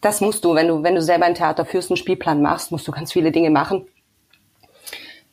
das 0.00 0.20
musst 0.20 0.44
du, 0.44 0.54
wenn 0.54 0.66
du, 0.66 0.82
wenn 0.82 0.94
du 0.94 1.02
selber 1.02 1.26
ein 1.26 1.34
Theater 1.34 1.64
führst, 1.64 1.90
einen 1.90 1.98
Spielplan 1.98 2.40
machst, 2.40 2.72
musst 2.72 2.88
du 2.88 2.92
ganz 2.92 3.12
viele 3.12 3.30
Dinge 3.30 3.50
machen, 3.50 3.86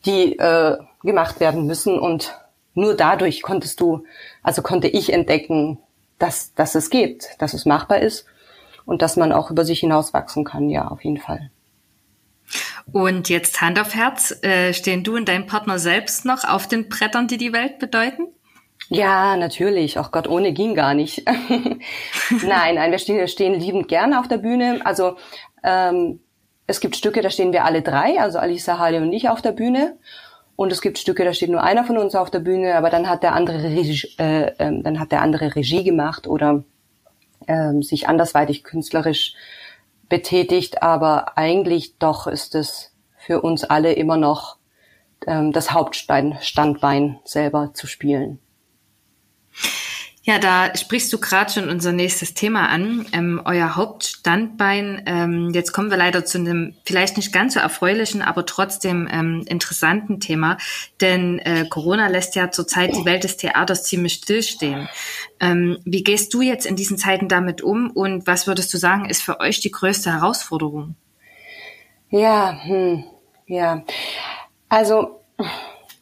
die 0.05 0.37
äh, 0.37 0.77
gemacht 1.01 1.39
werden 1.39 1.65
müssen. 1.65 1.97
Und 1.97 2.37
nur 2.73 2.95
dadurch 2.95 3.41
konntest 3.41 3.79
du, 3.79 4.03
also 4.43 4.61
konnte 4.61 4.89
ich 4.89 5.13
entdecken, 5.13 5.79
dass, 6.19 6.53
dass 6.53 6.75
es 6.75 6.89
geht, 6.89 7.29
dass 7.39 7.53
es 7.53 7.65
machbar 7.65 7.99
ist 7.99 8.25
und 8.85 9.01
dass 9.01 9.15
man 9.15 9.31
auch 9.31 9.51
über 9.51 9.63
sich 9.63 9.79
hinaus 9.79 10.13
wachsen 10.13 10.43
kann. 10.43 10.69
Ja, 10.69 10.89
auf 10.89 11.03
jeden 11.03 11.19
Fall. 11.19 11.49
Und 12.91 13.29
jetzt 13.29 13.61
Hand 13.61 13.79
auf 13.79 13.95
Herz, 13.95 14.43
äh, 14.43 14.73
stehen 14.73 15.03
du 15.05 15.15
und 15.15 15.29
dein 15.29 15.47
Partner 15.47 15.79
selbst 15.79 16.25
noch 16.25 16.43
auf 16.43 16.67
den 16.67 16.89
Brettern, 16.89 17.27
die 17.27 17.37
die 17.37 17.53
Welt 17.53 17.79
bedeuten? 17.79 18.27
Ja, 18.89 19.35
natürlich. 19.35 19.97
Ach 19.97 20.11
Gott, 20.11 20.27
ohne 20.27 20.53
ging 20.53 20.75
gar 20.75 20.93
nicht. 20.93 21.25
nein, 21.27 22.75
nein, 22.75 22.91
wir 22.91 22.99
stehen, 22.99 23.27
stehen 23.27 23.59
liebend 23.59 23.87
gerne 23.87 24.19
auf 24.19 24.27
der 24.27 24.37
Bühne. 24.37 24.81
Also 24.83 25.17
ähm, 25.63 26.19
es 26.67 26.79
gibt 26.79 26.95
Stücke, 26.95 27.21
da 27.21 27.29
stehen 27.29 27.53
wir 27.53 27.65
alle 27.65 27.81
drei, 27.81 28.19
also 28.19 28.39
Alisa, 28.39 28.77
Hale 28.77 29.01
und 29.01 29.13
ich 29.13 29.29
auf 29.29 29.41
der 29.41 29.51
Bühne. 29.51 29.97
Und 30.55 30.71
es 30.71 30.81
gibt 30.81 30.97
Stücke, 30.97 31.25
da 31.25 31.33
steht 31.33 31.49
nur 31.49 31.63
einer 31.63 31.83
von 31.83 31.97
uns 31.97 32.15
auf 32.15 32.31
der 32.31 32.39
Bühne, 32.39 32.75
aber 32.75 32.89
dann 32.89 33.09
hat 33.09 33.23
der 33.23 33.33
andere 33.33 33.61
Regie, 33.63 34.07
äh, 34.19 34.47
äh, 34.51 34.81
dann 34.81 34.99
hat 34.99 35.11
der 35.11 35.21
andere 35.21 35.55
Regie 35.55 35.83
gemacht 35.83 36.27
oder 36.27 36.63
äh, 37.47 37.73
sich 37.81 38.07
andersweitig 38.07 38.63
künstlerisch 38.63 39.33
betätigt. 40.07 40.81
Aber 40.81 41.37
eigentlich 41.37 41.97
doch 41.97 42.27
ist 42.27 42.55
es 42.55 42.93
für 43.17 43.41
uns 43.41 43.63
alle 43.63 43.93
immer 43.93 44.17
noch 44.17 44.57
ähm, 45.27 45.51
das 45.51 45.71
Hauptstandbein 45.71 47.19
selber 47.25 47.71
zu 47.73 47.87
spielen. 47.87 48.39
Ja, 50.27 50.39
da 50.39 50.75
sprichst 50.75 51.13
du 51.13 51.19
gerade 51.19 51.53
schon 51.53 51.69
unser 51.69 51.91
nächstes 51.91 52.33
Thema 52.33 52.67
an, 52.69 53.05
ähm, 53.13 53.39
euer 53.45 53.75
Hauptstandbein. 53.75 55.03
Ähm, 55.05 55.51
jetzt 55.53 55.71
kommen 55.71 55.91
wir 55.91 55.97
leider 55.97 56.25
zu 56.25 56.39
einem 56.39 56.73
vielleicht 56.83 57.15
nicht 57.15 57.31
ganz 57.31 57.53
so 57.53 57.59
erfreulichen, 57.59 58.23
aber 58.23 58.47
trotzdem 58.47 59.07
ähm, 59.11 59.45
interessanten 59.47 60.19
Thema, 60.19 60.57
denn 60.99 61.37
äh, 61.37 61.67
Corona 61.69 62.07
lässt 62.07 62.35
ja 62.35 62.49
zurzeit 62.49 62.95
die 62.95 63.05
Welt 63.05 63.23
des 63.23 63.37
Theaters 63.37 63.83
ziemlich 63.83 64.13
stillstehen. 64.13 64.89
Ähm, 65.39 65.77
wie 65.85 66.03
gehst 66.03 66.33
du 66.33 66.41
jetzt 66.41 66.65
in 66.65 66.75
diesen 66.75 66.97
Zeiten 66.97 67.27
damit 67.27 67.61
um 67.61 67.91
und 67.91 68.25
was 68.25 68.47
würdest 68.47 68.73
du 68.73 68.79
sagen, 68.79 69.05
ist 69.05 69.21
für 69.21 69.39
euch 69.39 69.59
die 69.59 69.71
größte 69.71 70.11
Herausforderung? 70.11 70.95
Ja, 72.09 72.59
hm, 72.63 73.03
ja, 73.45 73.83
also 74.69 75.19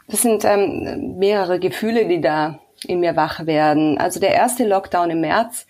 das 0.07 0.21
sind 0.21 0.45
ähm, 0.45 1.17
mehrere 1.19 1.59
Gefühle, 1.59 2.07
die 2.07 2.21
da 2.21 2.61
in 2.85 2.99
mir 2.99 3.15
wach 3.15 3.45
werden. 3.45 3.97
Also 3.97 4.19
der 4.19 4.33
erste 4.33 4.67
Lockdown 4.67 5.11
im 5.11 5.21
März, 5.21 5.65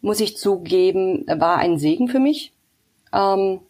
muss 0.00 0.20
ich 0.20 0.36
zugeben, 0.36 1.24
war 1.26 1.58
ein 1.58 1.78
Segen 1.78 2.08
für 2.08 2.18
mich. 2.18 2.52
Ähm, 3.12 3.60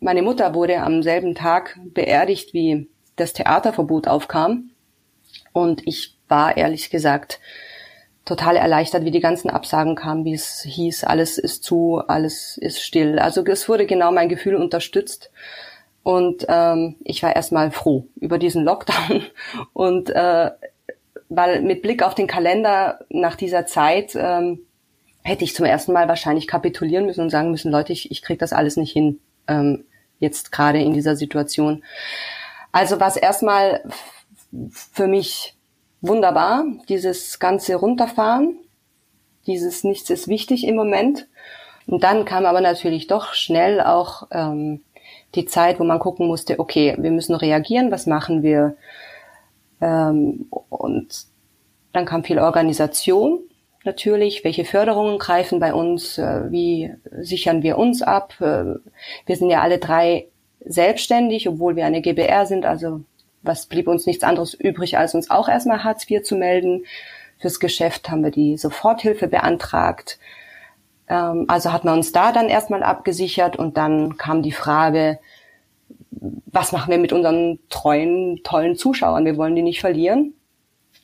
meine 0.00 0.22
Mutter 0.22 0.54
wurde 0.54 0.80
am 0.82 1.02
selben 1.02 1.34
Tag 1.34 1.78
beerdigt, 1.92 2.54
wie 2.54 2.88
das 3.16 3.32
Theaterverbot 3.32 4.08
aufkam. 4.08 4.70
Und 5.52 5.86
ich 5.86 6.16
war 6.28 6.56
ehrlich 6.56 6.90
gesagt 6.90 7.40
total 8.24 8.56
erleichtert, 8.56 9.04
wie 9.04 9.10
die 9.10 9.20
ganzen 9.20 9.50
Absagen 9.50 9.94
kamen, 9.94 10.24
wie 10.24 10.34
es 10.34 10.62
hieß, 10.62 11.04
alles 11.04 11.38
ist 11.38 11.62
zu, 11.62 12.02
alles 12.08 12.58
ist 12.58 12.82
still. 12.82 13.18
Also 13.18 13.44
es 13.44 13.68
wurde 13.68 13.86
genau 13.86 14.12
mein 14.12 14.28
Gefühl 14.28 14.56
unterstützt. 14.56 15.30
Und 16.02 16.46
ähm, 16.48 16.96
ich 17.02 17.22
war 17.22 17.34
erstmal 17.34 17.70
froh 17.70 18.06
über 18.16 18.38
diesen 18.38 18.64
Lockdown 18.64 19.22
und 19.72 20.10
äh, 20.10 20.50
weil 21.28 21.62
mit 21.62 21.82
Blick 21.82 22.02
auf 22.02 22.14
den 22.14 22.26
Kalender 22.26 23.00
nach 23.08 23.36
dieser 23.36 23.66
Zeit 23.66 24.16
ähm, 24.16 24.60
hätte 25.22 25.44
ich 25.44 25.54
zum 25.54 25.64
ersten 25.66 25.92
Mal 25.92 26.08
wahrscheinlich 26.08 26.46
kapitulieren 26.46 27.06
müssen 27.06 27.22
und 27.22 27.30
sagen 27.30 27.50
müssen, 27.50 27.72
Leute, 27.72 27.92
ich, 27.92 28.10
ich 28.10 28.22
kriege 28.22 28.38
das 28.38 28.52
alles 28.52 28.76
nicht 28.76 28.92
hin, 28.92 29.20
ähm, 29.48 29.84
jetzt 30.18 30.52
gerade 30.52 30.80
in 30.80 30.92
dieser 30.92 31.16
Situation. 31.16 31.82
Also 32.72 33.00
war 33.00 33.08
es 33.08 33.16
erstmal 33.16 33.82
für 34.92 35.08
mich 35.08 35.56
wunderbar, 36.00 36.64
dieses 36.88 37.38
ganze 37.38 37.76
Runterfahren, 37.76 38.58
dieses 39.46 39.84
Nichts 39.84 40.10
ist 40.10 40.28
wichtig 40.28 40.66
im 40.66 40.76
Moment. 40.76 41.26
Und 41.86 42.02
dann 42.02 42.24
kam 42.24 42.46
aber 42.46 42.60
natürlich 42.60 43.06
doch 43.06 43.34
schnell 43.34 43.80
auch 43.80 44.26
ähm, 44.32 44.82
die 45.34 45.46
Zeit, 45.46 45.78
wo 45.78 45.84
man 45.84 45.98
gucken 45.98 46.26
musste, 46.26 46.58
okay, 46.58 46.96
wir 46.98 47.10
müssen 47.10 47.34
reagieren, 47.34 47.90
was 47.90 48.06
machen 48.06 48.42
wir? 48.42 48.76
Ähm, 49.80 50.46
und 50.50 51.26
dann 51.92 52.04
kam 52.04 52.24
viel 52.24 52.38
Organisation 52.38 53.40
natürlich, 53.84 54.44
welche 54.44 54.64
Förderungen 54.64 55.18
greifen 55.18 55.60
bei 55.60 55.72
uns, 55.72 56.18
äh, 56.18 56.50
wie 56.50 56.92
sichern 57.20 57.62
wir 57.62 57.78
uns 57.78 58.02
ab. 58.02 58.34
Äh, 58.40 58.74
wir 59.24 59.36
sind 59.36 59.48
ja 59.48 59.62
alle 59.62 59.78
drei 59.78 60.26
selbstständig, 60.64 61.48
obwohl 61.48 61.76
wir 61.76 61.86
eine 61.86 62.02
GBR 62.02 62.44
sind, 62.46 62.66
also 62.66 63.00
was 63.42 63.66
blieb 63.66 63.88
uns 63.88 64.06
nichts 64.06 64.24
anderes 64.24 64.52
übrig, 64.52 64.98
als 64.98 65.14
uns 65.14 65.30
auch 65.30 65.48
erstmal 65.48 65.84
Hartz 65.84 66.10
IV 66.10 66.22
zu 66.22 66.34
melden. 66.34 66.84
Fürs 67.38 67.60
Geschäft 67.60 68.10
haben 68.10 68.24
wir 68.24 68.30
die 68.30 68.56
Soforthilfe 68.56 69.28
beantragt. 69.28 70.18
Ähm, 71.08 71.46
also 71.48 71.72
hat 71.72 71.84
man 71.84 71.98
uns 71.98 72.12
da 72.12 72.32
dann 72.32 72.48
erstmal 72.48 72.82
abgesichert 72.82 73.56
und 73.56 73.76
dann 73.76 74.16
kam 74.16 74.42
die 74.42 74.52
Frage, 74.52 75.18
was 76.46 76.72
machen 76.72 76.90
wir 76.90 76.98
mit 76.98 77.12
unseren 77.12 77.58
treuen, 77.68 78.40
tollen 78.42 78.76
Zuschauern? 78.76 79.24
Wir 79.24 79.36
wollen 79.36 79.54
die 79.54 79.62
nicht 79.62 79.80
verlieren. 79.80 80.34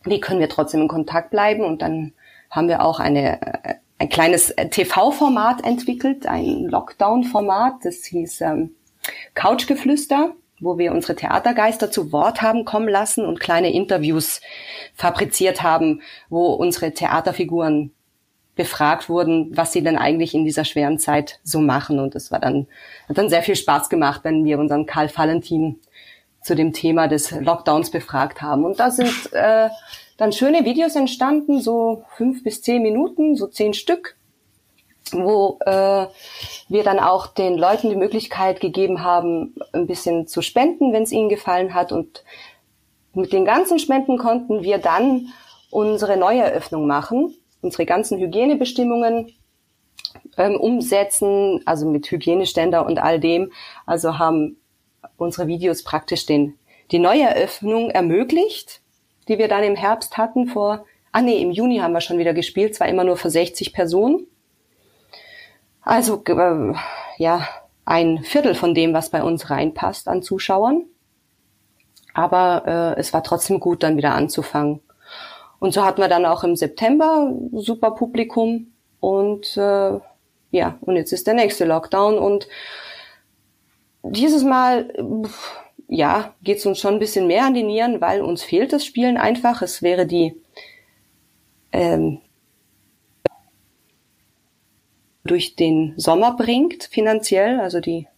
Wie 0.04 0.20
können 0.20 0.40
wir 0.40 0.48
trotzdem 0.48 0.82
in 0.82 0.88
Kontakt 0.88 1.30
bleiben? 1.30 1.64
Und 1.64 1.82
dann 1.82 2.12
haben 2.50 2.68
wir 2.68 2.82
auch 2.82 3.00
eine, 3.00 3.40
äh, 3.42 3.74
ein 3.98 4.08
kleines 4.08 4.54
TV-Format 4.70 5.64
entwickelt, 5.64 6.26
ein 6.26 6.64
Lockdown-Format. 6.64 7.84
Das 7.84 8.04
hieß 8.04 8.40
ähm, 8.40 8.74
Couchgeflüster, 9.34 10.32
wo 10.60 10.78
wir 10.78 10.92
unsere 10.92 11.16
Theatergeister 11.16 11.90
zu 11.90 12.12
Wort 12.12 12.42
haben 12.42 12.64
kommen 12.64 12.88
lassen 12.88 13.24
und 13.24 13.40
kleine 13.40 13.72
Interviews 13.72 14.40
fabriziert 14.94 15.62
haben, 15.62 16.02
wo 16.28 16.52
unsere 16.52 16.92
Theaterfiguren 16.92 17.92
befragt 18.54 19.08
wurden, 19.08 19.56
was 19.56 19.72
sie 19.72 19.82
denn 19.82 19.96
eigentlich 19.96 20.34
in 20.34 20.44
dieser 20.44 20.64
schweren 20.64 20.98
Zeit 20.98 21.40
so 21.42 21.60
machen. 21.60 21.98
Und 21.98 22.14
es 22.14 22.30
war 22.30 22.38
dann, 22.38 22.66
hat 23.08 23.18
dann 23.18 23.30
sehr 23.30 23.42
viel 23.42 23.56
Spaß 23.56 23.88
gemacht, 23.88 24.20
wenn 24.24 24.44
wir 24.44 24.58
unseren 24.58 24.86
Karl 24.86 25.10
Valentin 25.14 25.80
zu 26.42 26.54
dem 26.54 26.72
Thema 26.72 27.08
des 27.08 27.30
Lockdowns 27.30 27.90
befragt 27.90 28.42
haben. 28.42 28.64
Und 28.64 28.78
da 28.78 28.90
sind 28.90 29.32
äh, 29.32 29.68
dann 30.16 30.32
schöne 30.32 30.64
Videos 30.64 30.96
entstanden, 30.96 31.60
so 31.60 32.04
fünf 32.16 32.42
bis 32.42 32.62
zehn 32.62 32.82
Minuten, 32.82 33.36
so 33.36 33.46
zehn 33.46 33.74
Stück, 33.74 34.16
wo 35.12 35.58
äh, 35.64 36.06
wir 36.68 36.84
dann 36.84 36.98
auch 36.98 37.28
den 37.28 37.56
Leuten 37.56 37.90
die 37.90 37.96
Möglichkeit 37.96 38.60
gegeben 38.60 39.02
haben, 39.02 39.54
ein 39.72 39.86
bisschen 39.86 40.26
zu 40.26 40.42
spenden, 40.42 40.92
wenn 40.92 41.04
es 41.04 41.12
ihnen 41.12 41.28
gefallen 41.28 41.74
hat. 41.74 41.92
Und 41.92 42.24
mit 43.14 43.32
den 43.32 43.44
ganzen 43.44 43.78
Spenden 43.78 44.18
konnten 44.18 44.62
wir 44.62 44.78
dann 44.78 45.28
unsere 45.70 46.16
Neueröffnung 46.16 46.86
machen, 46.86 47.34
unsere 47.62 47.86
ganzen 47.86 48.18
Hygienebestimmungen 48.18 49.32
ähm, 50.36 50.56
umsetzen, 50.56 51.62
also 51.64 51.88
mit 51.88 52.10
Hygieneständer 52.10 52.84
und 52.84 52.98
all 52.98 53.18
dem. 53.18 53.52
Also 53.86 54.18
haben 54.18 54.58
unsere 55.16 55.46
Videos 55.46 55.82
praktisch 55.82 56.26
den, 56.26 56.58
die 56.90 56.98
Neueröffnung 56.98 57.90
ermöglicht, 57.90 58.80
die 59.28 59.38
wir 59.38 59.48
dann 59.48 59.62
im 59.62 59.76
Herbst 59.76 60.18
hatten 60.18 60.48
vor, 60.48 60.84
ah 61.12 61.22
nee, 61.22 61.40
im 61.40 61.52
Juni 61.52 61.78
haben 61.78 61.92
wir 61.92 62.00
schon 62.00 62.18
wieder 62.18 62.34
gespielt, 62.34 62.74
zwar 62.74 62.88
immer 62.88 63.04
nur 63.04 63.16
für 63.16 63.30
60 63.30 63.72
Personen. 63.72 64.26
Also 65.82 66.22
äh, 66.26 66.74
ja, 67.18 67.46
ein 67.84 68.22
Viertel 68.22 68.54
von 68.54 68.74
dem, 68.74 68.94
was 68.94 69.10
bei 69.10 69.22
uns 69.22 69.50
reinpasst 69.50 70.08
an 70.08 70.22
Zuschauern. 70.22 70.84
Aber 72.14 72.94
äh, 72.96 73.00
es 73.00 73.12
war 73.12 73.22
trotzdem 73.22 73.60
gut, 73.60 73.82
dann 73.82 73.96
wieder 73.96 74.14
anzufangen. 74.14 74.80
Und 75.62 75.72
so 75.72 75.84
hatten 75.84 76.00
wir 76.00 76.08
dann 76.08 76.26
auch 76.26 76.42
im 76.42 76.56
September 76.56 77.32
super 77.52 77.92
Publikum 77.92 78.72
und 78.98 79.56
äh, 79.56 80.00
ja, 80.50 80.76
und 80.80 80.96
jetzt 80.96 81.12
ist 81.12 81.28
der 81.28 81.34
nächste 81.34 81.66
Lockdown 81.66 82.18
und 82.18 82.48
dieses 84.02 84.42
Mal, 84.42 84.92
ja, 85.86 86.34
geht 86.42 86.58
es 86.58 86.66
uns 86.66 86.80
schon 86.80 86.94
ein 86.94 86.98
bisschen 86.98 87.28
mehr 87.28 87.44
an 87.44 87.54
die 87.54 87.62
Nieren, 87.62 88.00
weil 88.00 88.22
uns 88.22 88.42
fehlt 88.42 88.72
das 88.72 88.84
Spielen 88.84 89.16
einfach. 89.16 89.62
Es 89.62 89.82
wäre 89.82 90.04
die 90.04 90.34
ähm, 91.70 92.20
durch 95.22 95.54
den 95.54 95.94
Sommer 95.96 96.36
bringt 96.36 96.82
finanziell, 96.90 97.60
also 97.60 97.78
die 97.78 98.08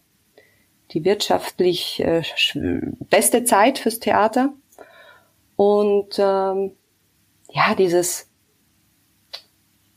die 0.89 1.05
wirtschaftlich 1.05 1.99
äh, 1.99 2.23
beste 3.11 3.43
Zeit 3.43 3.77
fürs 3.77 3.99
Theater 3.99 4.51
und 5.55 6.17
ähm, 6.17 6.71
ja 7.55 7.73
dieses 7.73 8.27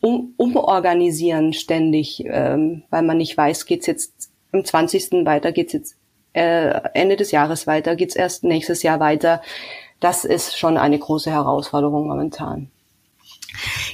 um, 0.00 0.32
umorganisieren 0.36 1.52
ständig, 1.52 2.22
ähm, 2.24 2.84
weil 2.88 3.02
man 3.02 3.16
nicht 3.16 3.36
weiß, 3.36 3.66
geht's 3.66 3.86
jetzt 3.86 4.30
am 4.52 4.64
20. 4.64 5.26
weiter, 5.26 5.50
geht's 5.50 5.72
jetzt 5.72 5.96
äh, 6.34 6.80
Ende 6.94 7.16
des 7.16 7.32
Jahres 7.32 7.66
weiter, 7.66 7.96
geht's 7.96 8.14
erst 8.14 8.44
nächstes 8.44 8.82
Jahr 8.84 9.00
weiter. 9.00 9.42
Das 9.98 10.24
ist 10.24 10.56
schon 10.56 10.76
eine 10.76 10.98
große 10.98 11.30
Herausforderung 11.32 12.06
momentan. 12.06 12.70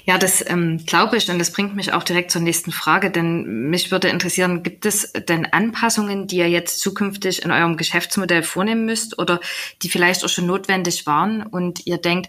Ja, 0.04 0.18
das 0.18 0.44
ähm, 0.46 0.84
glaube 0.84 1.16
ich 1.16 1.30
und 1.30 1.38
das 1.38 1.50
bringt 1.50 1.74
mich 1.74 1.94
auch 1.94 2.02
direkt 2.02 2.30
zur 2.30 2.42
nächsten 2.42 2.70
Frage, 2.70 3.10
denn 3.10 3.70
mich 3.70 3.90
würde 3.90 4.08
interessieren, 4.08 4.62
gibt 4.62 4.84
es 4.84 5.12
denn 5.12 5.46
Anpassungen, 5.46 6.26
die 6.26 6.36
ihr 6.36 6.50
jetzt 6.50 6.80
zukünftig 6.80 7.42
in 7.42 7.50
eurem 7.50 7.78
Geschäftsmodell 7.78 8.42
vornehmen 8.42 8.84
müsst 8.84 9.18
oder 9.18 9.40
die 9.82 9.88
vielleicht 9.88 10.22
auch 10.22 10.28
schon 10.28 10.44
notwendig 10.44 11.06
waren 11.06 11.42
und 11.42 11.86
ihr 11.86 11.96
denkt, 11.96 12.28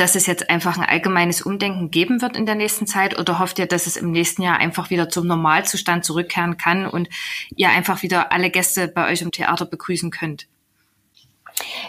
dass 0.00 0.14
es 0.14 0.26
jetzt 0.26 0.48
einfach 0.48 0.78
ein 0.78 0.88
allgemeines 0.88 1.42
Umdenken 1.42 1.90
geben 1.90 2.22
wird 2.22 2.34
in 2.34 2.46
der 2.46 2.54
nächsten 2.54 2.86
Zeit 2.86 3.18
oder 3.18 3.38
hofft 3.38 3.58
ihr, 3.58 3.66
dass 3.66 3.86
es 3.86 3.98
im 3.98 4.10
nächsten 4.10 4.40
Jahr 4.40 4.56
einfach 4.56 4.88
wieder 4.88 5.10
zum 5.10 5.26
Normalzustand 5.26 6.06
zurückkehren 6.06 6.56
kann 6.56 6.86
und 6.86 7.10
ihr 7.54 7.68
einfach 7.68 8.02
wieder 8.02 8.32
alle 8.32 8.48
Gäste 8.48 8.88
bei 8.88 9.12
euch 9.12 9.20
im 9.20 9.30
Theater 9.30 9.66
begrüßen 9.66 10.10
könnt? 10.10 10.46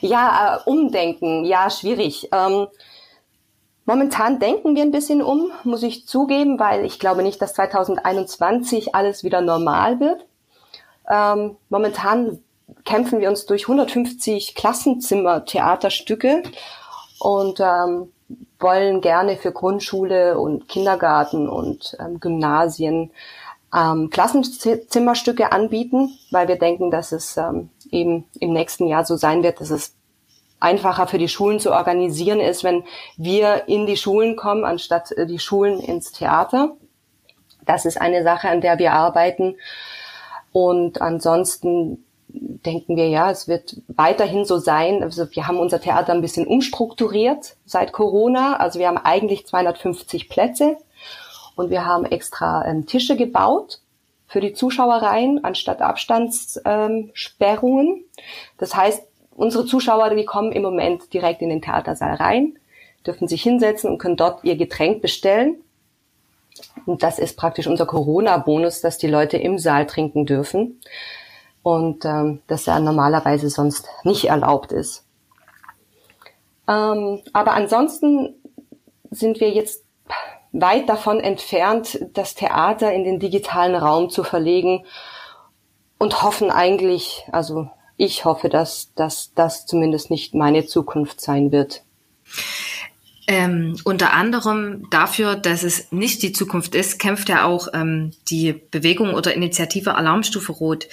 Ja, 0.02 0.58
äh, 0.58 0.69
umdenken, 0.69 1.45
ja, 1.45 1.69
schwierig. 1.69 2.28
Ähm, 2.34 2.67
momentan 3.86 4.39
denken 4.39 4.76
wir 4.76 4.84
ein 4.84 4.91
bisschen 4.91 5.21
um, 5.21 5.50
muss 5.63 5.82
ich 5.82 6.06
zugeben, 6.06 6.60
weil 6.60 6.84
ich 6.84 7.00
glaube 7.00 7.24
nicht, 7.24 7.41
dass 7.41 7.54
2021 7.54 8.93
alles 8.93 9.24
wieder 9.24 9.39
normal 9.39 10.02
wird. 10.02 10.26
Ähm, 11.10 11.56
momentan 11.69 12.43
kämpfen 12.84 13.21
wir 13.21 13.30
uns 13.30 13.45
durch 13.45 13.63
150 13.63 14.54
Klassenzimmer 14.54 15.45
Theaterstücke 15.45 16.43
und 17.21 17.60
ähm, 17.60 18.12
wollen 18.60 19.01
gerne 19.01 19.38
für 19.38 19.51
Grundschule 19.51 20.39
und 20.39 20.67
Kindergarten 20.67 21.47
und 21.47 21.95
ähm, 21.99 22.19
Gymnasien 22.19 23.12
ähm, 23.75 24.10
Klassenzimmerstücke 24.10 25.51
anbieten, 25.51 26.17
weil 26.31 26.47
wir 26.47 26.57
denken, 26.57 26.89
dass 26.89 27.12
es 27.12 27.38
ähm, 27.38 27.69
eben 27.91 28.25
im 28.39 28.53
nächsten 28.53 28.88
Jahr 28.88 29.05
so 29.05 29.17
sein 29.17 29.43
wird, 29.43 29.62
dass 29.62 29.69
es 29.69 29.93
einfacher 30.60 31.05
für 31.05 31.19
die 31.19 31.27
Schulen 31.27 31.60
zu 31.60 31.71
organisieren 31.71 32.39
ist, 32.39 32.63
wenn 32.63 32.84
wir 33.17 33.67
in 33.67 33.86
die 33.86 33.97
Schulen 33.97 34.36
kommen, 34.36 34.65
anstatt 34.65 35.12
äh, 35.12 35.27
die 35.27 35.39
Schulen 35.39 35.79
ins 35.79 36.12
Theater. 36.12 36.75
Das 37.65 37.86
ist 37.86 38.01
eine 38.01 38.23
Sache, 38.23 38.49
an 38.49 38.62
der 38.62 38.79
wir 38.79 38.93
arbeiten. 38.93 39.57
Und 40.51 41.01
ansonsten 41.01 42.03
denken 42.34 42.96
wir, 42.96 43.10
ja, 43.10 43.32
es 43.32 43.48
wird 43.48 43.78
weiterhin 43.88 44.46
so 44.46 44.58
sein. 44.58 45.04
Also 45.04 45.28
wir 45.32 45.48
haben 45.48 45.60
unser 45.60 45.82
Theater 45.82 46.13
ein 46.13 46.22
bisschen 46.22 46.48
umstrukturiert 46.48 47.56
seit 47.65 47.91
Corona. 47.91 48.58
Also 48.58 48.80
wir 48.80 48.88
haben 48.88 48.98
eigentlich 48.98 49.48
250 49.48 50.30
Plätze 50.30 50.78
und 51.56 51.70
wir 51.70 51.86
haben 51.86 52.06
extra 52.06 52.65
ähm, 52.65 52.86
Tische 52.86 53.15
gebaut 53.15 53.80
für 54.28 54.41
die 54.41 54.54
Zuschauereien 54.54 55.44
anstatt 55.44 55.82
Abstandssperrungen. 55.82 58.04
Das 58.58 58.76
heißt, 58.76 59.04
unsere 59.36 59.65
Zuschauer, 59.65 60.12
die 60.12 60.26
kommen 60.26 60.52
im 60.52 60.62
Moment 60.62 61.13
direkt 61.13 61.41
in 61.41 61.50
den 61.50 61.62
Theatersaal 61.62 62.15
rein, 62.15 62.58
dürfen 63.06 63.28
sich 63.28 63.44
hinsetzen 63.44 63.89
und 63.89 63.98
können 63.98 64.17
dort 64.17 64.44
ihr 64.44 64.56
Getränk 64.56 65.02
bestellen. 65.02 65.58
Und 66.86 67.04
das 67.04 67.20
ist 67.20 67.38
praktisch 67.38 67.67
unser 67.67 67.86
Corona-Bonus, 67.86 68.82
dass 68.82 68.98
die 68.98 69.08
Leute 69.08 69.38
im 69.38 69.58
Saal 69.58 69.88
trinken 69.88 70.26
dürfen 70.26 70.82
und 71.63 72.06
ähm, 72.06 72.41
das 72.47 72.65
ja 72.65 72.80
normalerweise 72.80 73.50
sonst 73.50 73.88
nicht 74.04 74.26
erlaubt 74.26 74.71
ist. 74.71 75.06
Ähm, 76.67 77.21
aber 77.34 77.54
ansonsten 77.54 78.36
sind 79.10 79.39
wir 79.39 79.52
jetzt 79.52 79.84
weit 80.52 80.89
davon 80.89 81.19
entfernt, 81.19 82.00
das 82.13 82.36
Theater 82.36 82.93
in 82.93 83.04
den 83.04 83.19
digitalen 83.19 83.76
Raum 83.76 84.10
zu 84.10 84.24
verlegen 84.24 84.86
und 85.97 86.24
hoffen 86.24 86.50
eigentlich, 86.50 87.24
also 87.32 87.69
ich 87.97 88.26
hoffe, 88.26 88.50
dass, 88.50 88.93
dass 88.95 89.34
das 89.36 89.65
zumindest 89.65 90.10
nicht 90.10 90.34
meine 90.34 90.65
Zukunft 90.65 91.21
sein 91.21 91.52
wird. 91.52 91.84
Ähm, 93.28 93.78
unter 93.84 94.13
anderem 94.13 94.88
dafür, 94.89 95.36
dass 95.36 95.63
es 95.63 95.91
nicht 95.91 96.24
die 96.24 96.34
Zukunft 96.34 96.76
ist, 96.76 97.00
kämpft 97.00 97.30
ja 97.30 97.45
auch 97.45 97.67
ähm, 97.74 98.12
die 98.30 98.54
Bewegung 98.54 99.13
oder 99.13 99.34
Initiative 99.34 99.95
Alarmstufe 99.95 100.52
Rot. 100.52 100.88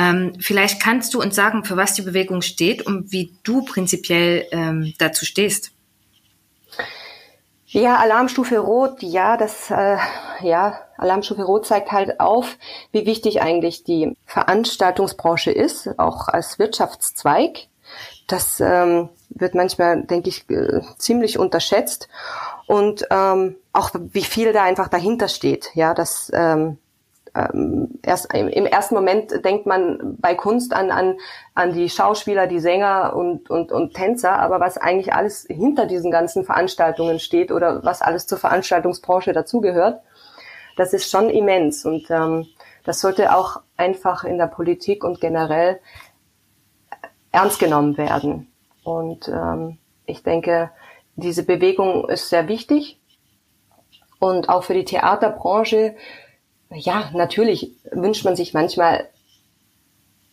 Ähm, 0.00 0.32
vielleicht 0.40 0.82
kannst 0.82 1.12
du 1.12 1.20
uns 1.20 1.36
sagen, 1.36 1.62
für 1.64 1.76
was 1.76 1.92
die 1.92 2.00
Bewegung 2.02 2.40
steht 2.40 2.86
und 2.86 3.12
wie 3.12 3.34
du 3.42 3.62
prinzipiell 3.62 4.46
ähm, 4.50 4.94
dazu 4.98 5.26
stehst. 5.26 5.72
Ja, 7.66 7.98
Alarmstufe 7.98 8.58
Rot, 8.58 9.02
ja, 9.02 9.36
das, 9.36 9.70
äh, 9.70 9.98
ja, 10.40 10.80
Alarmstufe 10.96 11.42
Rot 11.42 11.66
zeigt 11.66 11.92
halt 11.92 12.18
auf, 12.18 12.56
wie 12.92 13.04
wichtig 13.04 13.42
eigentlich 13.42 13.84
die 13.84 14.16
Veranstaltungsbranche 14.24 15.52
ist, 15.52 15.98
auch 15.98 16.28
als 16.28 16.58
Wirtschaftszweig. 16.58 17.68
Das 18.26 18.58
ähm, 18.60 19.10
wird 19.28 19.54
manchmal, 19.54 20.02
denke 20.02 20.30
ich, 20.30 20.48
äh, 20.48 20.80
ziemlich 20.96 21.38
unterschätzt 21.38 22.08
und 22.66 23.06
ähm, 23.10 23.56
auch 23.72 23.90
wie 23.94 24.22
viel 24.22 24.52
da 24.52 24.62
einfach 24.62 24.88
dahinter 24.88 25.28
steht. 25.28 25.70
Ja, 25.74 25.92
dass 25.92 26.30
ähm, 26.34 26.78
ähm, 27.34 27.98
erst 28.02 28.32
im 28.34 28.66
ersten 28.66 28.94
Moment 28.94 29.44
denkt 29.44 29.66
man 29.66 30.16
bei 30.20 30.34
Kunst 30.34 30.72
an, 30.72 30.90
an, 30.90 31.16
an 31.54 31.72
die 31.72 31.88
Schauspieler, 31.88 32.46
die 32.46 32.60
Sänger 32.60 33.14
und, 33.14 33.50
und, 33.50 33.72
und 33.72 33.94
Tänzer, 33.94 34.38
aber 34.38 34.60
was 34.60 34.78
eigentlich 34.78 35.12
alles 35.12 35.46
hinter 35.48 35.86
diesen 35.86 36.10
ganzen 36.10 36.44
Veranstaltungen 36.44 37.20
steht 37.20 37.52
oder 37.52 37.84
was 37.84 38.02
alles 38.02 38.26
zur 38.26 38.38
Veranstaltungsbranche 38.38 39.32
dazugehört, 39.32 40.02
das 40.76 40.92
ist 40.92 41.10
schon 41.10 41.30
immens 41.30 41.84
und 41.84 42.10
ähm, 42.10 42.46
das 42.84 43.00
sollte 43.00 43.36
auch 43.36 43.60
einfach 43.76 44.24
in 44.24 44.38
der 44.38 44.46
Politik 44.46 45.04
und 45.04 45.20
generell 45.20 45.80
ernst 47.32 47.58
genommen 47.58 47.96
werden. 47.96 48.50
Und 48.82 49.28
ähm, 49.28 49.78
ich 50.06 50.22
denke, 50.22 50.70
diese 51.16 51.44
Bewegung 51.44 52.08
ist 52.08 52.28
sehr 52.28 52.48
wichtig 52.48 53.00
und 54.18 54.48
auch 54.48 54.64
für 54.64 54.74
die 54.74 54.84
Theaterbranche 54.84 55.94
ja, 56.72 57.10
natürlich 57.12 57.72
wünscht 57.90 58.24
man 58.24 58.36
sich 58.36 58.54
manchmal, 58.54 59.08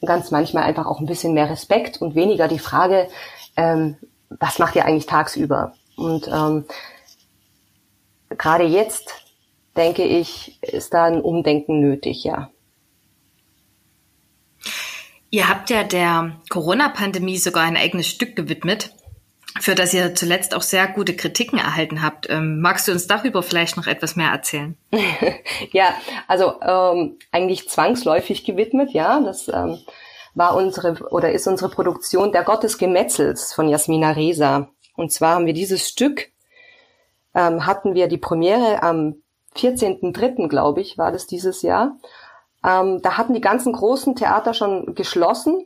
ganz 0.05 0.31
manchmal 0.31 0.63
einfach 0.63 0.85
auch 0.85 0.99
ein 0.99 1.07
bisschen 1.07 1.33
mehr 1.33 1.49
Respekt 1.49 2.01
und 2.01 2.15
weniger 2.15 2.47
die 2.47 2.59
Frage, 2.59 3.07
ähm, 3.55 3.97
was 4.29 4.59
macht 4.59 4.75
ihr 4.75 4.85
eigentlich 4.85 5.07
tagsüber? 5.07 5.73
Und 5.95 6.27
ähm, 6.27 6.65
gerade 8.29 8.65
jetzt 8.65 9.13
denke 9.75 10.03
ich, 10.03 10.61
ist 10.61 10.93
da 10.93 11.05
ein 11.05 11.21
Umdenken 11.21 11.79
nötig, 11.79 12.23
ja. 12.23 12.49
Ihr 15.29 15.49
habt 15.49 15.69
ja 15.69 15.83
der 15.83 16.39
Corona-Pandemie 16.49 17.37
sogar 17.37 17.63
ein 17.63 17.77
eigenes 17.77 18.07
Stück 18.07 18.35
gewidmet, 18.35 18.91
für 19.61 19.75
das 19.75 19.93
ihr 19.93 20.15
zuletzt 20.15 20.55
auch 20.55 20.61
sehr 20.61 20.87
gute 20.87 21.15
Kritiken 21.15 21.59
erhalten 21.59 22.01
habt. 22.01 22.29
Ähm, 22.29 22.59
magst 22.61 22.87
du 22.87 22.91
uns 22.91 23.07
darüber 23.07 23.43
vielleicht 23.43 23.77
noch 23.77 23.87
etwas 23.87 24.15
mehr 24.15 24.29
erzählen? 24.29 24.77
ja, 25.71 25.93
also 26.27 26.61
ähm, 26.61 27.17
eigentlich 27.31 27.69
zwangsläufig 27.69 28.43
gewidmet, 28.43 28.91
ja. 28.91 29.19
Das 29.21 29.47
ähm, 29.47 29.79
war 30.35 30.55
unsere 30.55 30.93
oder 31.09 31.31
ist 31.31 31.47
unsere 31.47 31.69
Produktion 31.69 32.31
Der 32.31 32.43
Gott 32.43 32.63
des 32.63 32.77
Gemetzels 32.77 33.53
von 33.53 33.67
Jasmina 33.67 34.11
Reza. 34.11 34.69
Und 34.95 35.11
zwar 35.11 35.35
haben 35.35 35.45
wir 35.45 35.53
dieses 35.53 35.87
Stück, 35.87 36.29
ähm, 37.33 37.65
hatten 37.65 37.93
wir 37.93 38.07
die 38.07 38.17
Premiere 38.17 38.83
am 38.83 39.15
14.3., 39.55 40.47
glaube 40.47 40.81
ich, 40.81 40.97
war 40.97 41.11
das 41.11 41.27
dieses 41.27 41.61
Jahr. 41.61 41.97
Ähm, 42.63 43.01
da 43.01 43.17
hatten 43.17 43.33
die 43.33 43.41
ganzen 43.41 43.73
großen 43.73 44.15
Theater 44.15 44.53
schon 44.53 44.95
geschlossen 44.95 45.65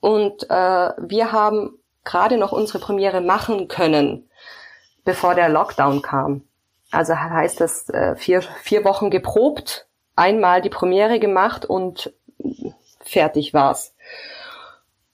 und 0.00 0.48
äh, 0.48 0.92
wir 0.98 1.32
haben 1.32 1.79
gerade 2.04 2.36
noch 2.36 2.52
unsere 2.52 2.78
Premiere 2.78 3.20
machen 3.20 3.68
können, 3.68 4.28
bevor 5.04 5.34
der 5.34 5.48
Lockdown 5.48 6.02
kam. 6.02 6.42
Also 6.90 7.14
heißt 7.14 7.60
das 7.60 7.88
äh, 7.90 8.16
vier, 8.16 8.42
vier 8.42 8.84
Wochen 8.84 9.10
geprobt, 9.10 9.86
einmal 10.16 10.60
die 10.60 10.70
Premiere 10.70 11.18
gemacht 11.20 11.64
und 11.64 12.12
fertig 13.00 13.54
war's. 13.54 13.94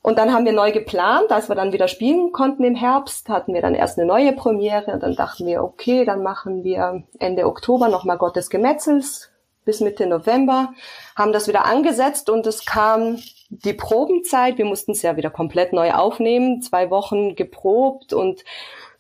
Und 0.07 0.19
dann 0.19 0.33
haben 0.33 0.45
wir 0.45 0.53
neu 0.53 0.71
geplant, 0.71 1.33
als 1.33 1.49
wir 1.49 1.57
dann 1.57 1.73
wieder 1.73 1.89
spielen 1.89 2.31
konnten 2.31 2.63
im 2.63 2.77
Herbst, 2.77 3.29
hatten 3.29 3.55
wir 3.55 3.61
dann 3.61 3.75
erst 3.75 3.99
eine 3.99 4.07
neue 4.07 4.33
Premiere 4.33 4.93
und 4.93 5.03
dann 5.03 5.17
dachten 5.17 5.47
wir, 5.47 5.65
okay, 5.65 6.05
dann 6.05 6.23
machen 6.23 6.63
wir 6.63 7.03
Ende 7.19 7.45
Oktober 7.45 7.89
nochmal 7.89 8.17
Gottes 8.17 8.49
Gemetzels 8.49 9.31
bis 9.65 9.81
Mitte 9.81 10.07
November, 10.07 10.73
haben 11.17 11.33
das 11.33 11.49
wieder 11.49 11.65
angesetzt 11.65 12.31
und 12.31 12.47
es 12.47 12.65
kam 12.65 13.19
die 13.51 13.73
Probenzeit. 13.73 14.59
Wir 14.59 14.65
mussten 14.65 14.93
es 14.93 15.03
ja 15.03 15.17
wieder 15.17 15.31
komplett 15.31 15.73
neu 15.73 15.93
aufnehmen, 15.93 16.63
zwei 16.63 16.91
Wochen 16.91 17.35
geprobt 17.35 18.13
und 18.13 18.45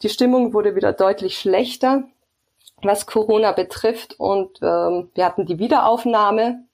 die 0.02 0.08
Stimmung 0.08 0.52
wurde 0.52 0.76
wieder 0.76 0.92
deutlich 0.92 1.38
schlechter, 1.38 2.04
was 2.82 3.06
Corona 3.06 3.52
betrifft. 3.52 4.18
Und 4.18 4.58
ähm, 4.62 5.10
wir 5.14 5.24
hatten 5.24 5.46
die 5.46 5.58
Wiederaufnahme, 5.58 6.64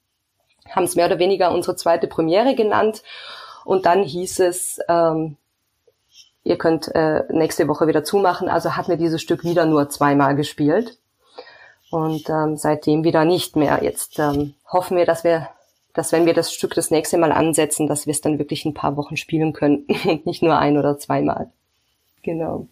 haben 0.69 0.83
es 0.83 0.95
mehr 0.95 1.05
oder 1.05 1.19
weniger 1.19 1.51
unsere 1.51 1.75
zweite 1.75 2.07
Premiere 2.07 2.55
genannt. 2.55 3.03
Und 3.65 3.85
dann 3.85 4.03
hieß 4.03 4.39
es, 4.39 4.79
ähm, 4.89 5.37
ihr 6.43 6.57
könnt 6.57 6.93
äh, 6.93 7.23
nächste 7.29 7.67
Woche 7.67 7.87
wieder 7.87 8.03
zumachen. 8.03 8.49
Also 8.49 8.75
hatten 8.75 8.89
wir 8.89 8.97
dieses 8.97 9.21
Stück 9.21 9.43
wieder 9.43 9.65
nur 9.65 9.89
zweimal 9.89 10.35
gespielt. 10.35 10.97
Und 11.89 12.29
ähm, 12.29 12.57
seitdem 12.57 13.03
wieder 13.03 13.23
nicht 13.23 13.55
mehr. 13.55 13.83
Jetzt 13.83 14.19
ähm, 14.19 14.55
hoffen 14.67 14.97
wir, 14.97 15.05
dass 15.05 15.23
wir, 15.23 15.47
dass 15.93 16.11
wenn 16.11 16.25
wir 16.25 16.33
das 16.33 16.53
Stück 16.53 16.73
das 16.73 16.91
nächste 16.91 17.17
Mal 17.17 17.31
ansetzen, 17.31 17.87
dass 17.87 18.05
wir 18.07 18.11
es 18.11 18.21
dann 18.21 18.39
wirklich 18.39 18.65
ein 18.65 18.73
paar 18.73 18.97
Wochen 18.97 19.17
spielen 19.17 19.53
können 19.53 19.85
und 20.05 20.25
nicht 20.25 20.41
nur 20.41 20.57
ein 20.57 20.77
oder 20.77 20.97
zweimal. 20.97 21.51
Genau. 22.23 22.67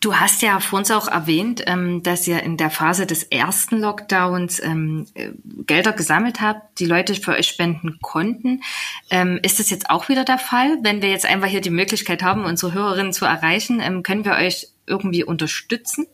Du 0.00 0.14
hast 0.14 0.42
ja 0.42 0.60
vor 0.60 0.78
uns 0.78 0.90
auch 0.90 1.08
erwähnt, 1.08 1.64
ähm, 1.66 2.02
dass 2.02 2.28
ihr 2.28 2.42
in 2.42 2.56
der 2.56 2.70
Phase 2.70 3.06
des 3.06 3.24
ersten 3.24 3.80
Lockdowns 3.80 4.62
ähm, 4.62 5.06
äh, 5.14 5.30
Gelder 5.66 5.92
gesammelt 5.92 6.40
habt, 6.40 6.78
die 6.78 6.84
Leute 6.84 7.14
für 7.14 7.32
euch 7.32 7.48
spenden 7.48 7.98
konnten. 8.02 8.62
Ähm, 9.10 9.40
ist 9.42 9.58
das 9.58 9.70
jetzt 9.70 9.88
auch 9.88 10.08
wieder 10.08 10.24
der 10.24 10.38
Fall? 10.38 10.78
Wenn 10.82 11.02
wir 11.02 11.08
jetzt 11.08 11.26
einfach 11.26 11.48
hier 11.48 11.62
die 11.62 11.70
Möglichkeit 11.70 12.22
haben, 12.22 12.44
unsere 12.44 12.74
Hörerinnen 12.74 13.12
zu 13.12 13.24
erreichen, 13.24 14.02
können 14.02 14.24
wir 14.24 14.34
euch 14.34 14.68
irgendwie 14.86 15.24
unterstützen? 15.24 16.06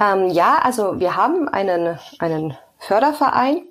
Ähm, 0.00 0.28
ja, 0.28 0.56
also 0.56 1.00
wir 1.00 1.16
haben 1.16 1.48
einen, 1.48 1.98
einen 2.18 2.56
Förderverein, 2.78 3.62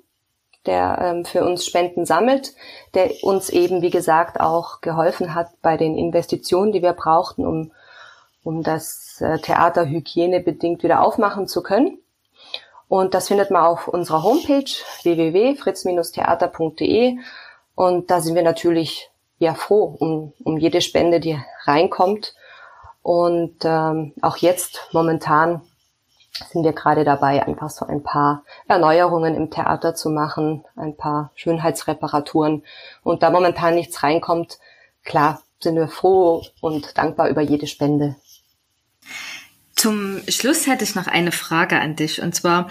der 0.66 0.98
ähm, 1.00 1.24
für 1.24 1.44
uns 1.44 1.64
Spenden 1.64 2.06
sammelt, 2.06 2.54
der 2.94 3.10
uns 3.22 3.50
eben, 3.50 3.82
wie 3.82 3.90
gesagt, 3.90 4.40
auch 4.40 4.80
geholfen 4.80 5.34
hat 5.34 5.48
bei 5.62 5.76
den 5.76 5.96
Investitionen, 5.96 6.72
die 6.72 6.82
wir 6.82 6.92
brauchten, 6.92 7.46
um 7.46 7.70
um 8.48 8.62
das 8.62 9.20
äh, 9.20 9.38
Theater 9.38 9.86
hygienebedingt 9.86 10.82
wieder 10.82 11.02
aufmachen 11.02 11.46
zu 11.46 11.62
können. 11.62 11.98
Und 12.88 13.12
das 13.12 13.28
findet 13.28 13.50
man 13.50 13.62
auf 13.62 13.88
unserer 13.88 14.22
Homepage 14.22 14.70
www.fritz-theater.de. 15.02 17.18
Und 17.74 18.10
da 18.10 18.22
sind 18.22 18.34
wir 18.34 18.42
natürlich 18.42 19.10
ja 19.38 19.52
froh 19.52 19.94
um, 19.98 20.32
um 20.42 20.56
jede 20.56 20.80
Spende, 20.80 21.20
die 21.20 21.38
reinkommt. 21.64 22.34
Und 23.02 23.56
ähm, 23.64 24.14
auch 24.22 24.38
jetzt 24.38 24.88
momentan 24.92 25.60
sind 26.32 26.64
wir 26.64 26.72
gerade 26.72 27.04
dabei, 27.04 27.44
einfach 27.46 27.70
so 27.70 27.86
ein 27.86 28.02
paar 28.02 28.44
Erneuerungen 28.68 29.34
im 29.34 29.50
Theater 29.50 29.94
zu 29.94 30.10
machen, 30.10 30.64
ein 30.76 30.96
paar 30.96 31.30
Schönheitsreparaturen. 31.34 32.64
Und 33.02 33.22
da 33.22 33.30
momentan 33.30 33.74
nichts 33.74 34.02
reinkommt, 34.02 34.58
klar, 35.04 35.42
sind 35.60 35.76
wir 35.76 35.88
froh 35.88 36.44
und 36.60 36.96
dankbar 36.96 37.28
über 37.28 37.42
jede 37.42 37.66
Spende. 37.66 38.16
Zum 39.74 40.20
Schluss 40.28 40.66
hätte 40.66 40.84
ich 40.84 40.94
noch 40.94 41.06
eine 41.06 41.32
Frage 41.32 41.80
an 41.80 41.96
dich. 41.96 42.20
Und 42.22 42.34
zwar, 42.34 42.68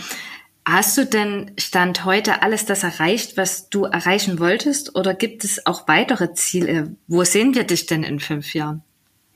hast 0.65 0.97
du 0.97 1.05
denn 1.05 1.51
Stand 1.57 2.05
heute 2.05 2.41
alles 2.41 2.65
das 2.65 2.83
erreicht, 2.83 3.37
was 3.37 3.69
du 3.69 3.85
erreichen 3.85 4.39
wolltest? 4.39 4.95
Oder 4.95 5.13
gibt 5.13 5.43
es 5.43 5.65
auch 5.65 5.87
weitere 5.87 6.33
Ziele? 6.33 6.95
Wo 7.07 7.23
sehen 7.23 7.55
wir 7.55 7.63
dich 7.63 7.85
denn 7.85 8.03
in 8.03 8.19
fünf 8.19 8.53
Jahren? 8.53 8.83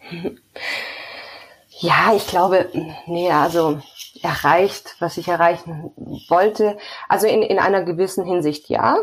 Ja, 1.82 2.14
ich 2.16 2.28
glaube, 2.28 2.70
nee, 3.08 3.32
also 3.32 3.82
erreicht, 4.22 4.96
was 5.00 5.18
ich 5.18 5.28
erreichen 5.28 5.92
wollte. 6.30 6.78
Also 7.08 7.28
in, 7.28 7.42
in 7.42 7.60
einer 7.60 7.84
gewissen 7.84 8.26
Hinsicht 8.26 8.70
ja, 8.70 8.98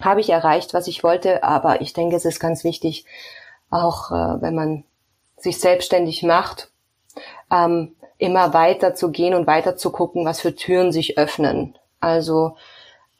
habe 0.00 0.20
ich 0.20 0.30
erreicht, 0.30 0.74
was 0.74 0.86
ich 0.86 1.04
wollte. 1.04 1.44
Aber 1.44 1.80
ich 1.80 1.92
denke, 1.92 2.16
es 2.16 2.24
ist 2.24 2.40
ganz 2.40 2.64
wichtig, 2.64 3.04
auch 3.70 4.10
äh, 4.10 4.42
wenn 4.42 4.54
man 4.54 4.84
sich 5.36 5.60
selbstständig 5.60 6.22
macht 6.22 6.70
ähm, 7.50 7.94
immer 8.18 8.54
weiter 8.54 8.94
zu 8.94 9.10
gehen 9.10 9.34
und 9.34 9.46
weiter 9.46 9.76
zu 9.76 9.90
gucken, 9.90 10.24
was 10.24 10.40
für 10.40 10.54
Türen 10.54 10.92
sich 10.92 11.18
öffnen. 11.18 11.76
Also 12.00 12.56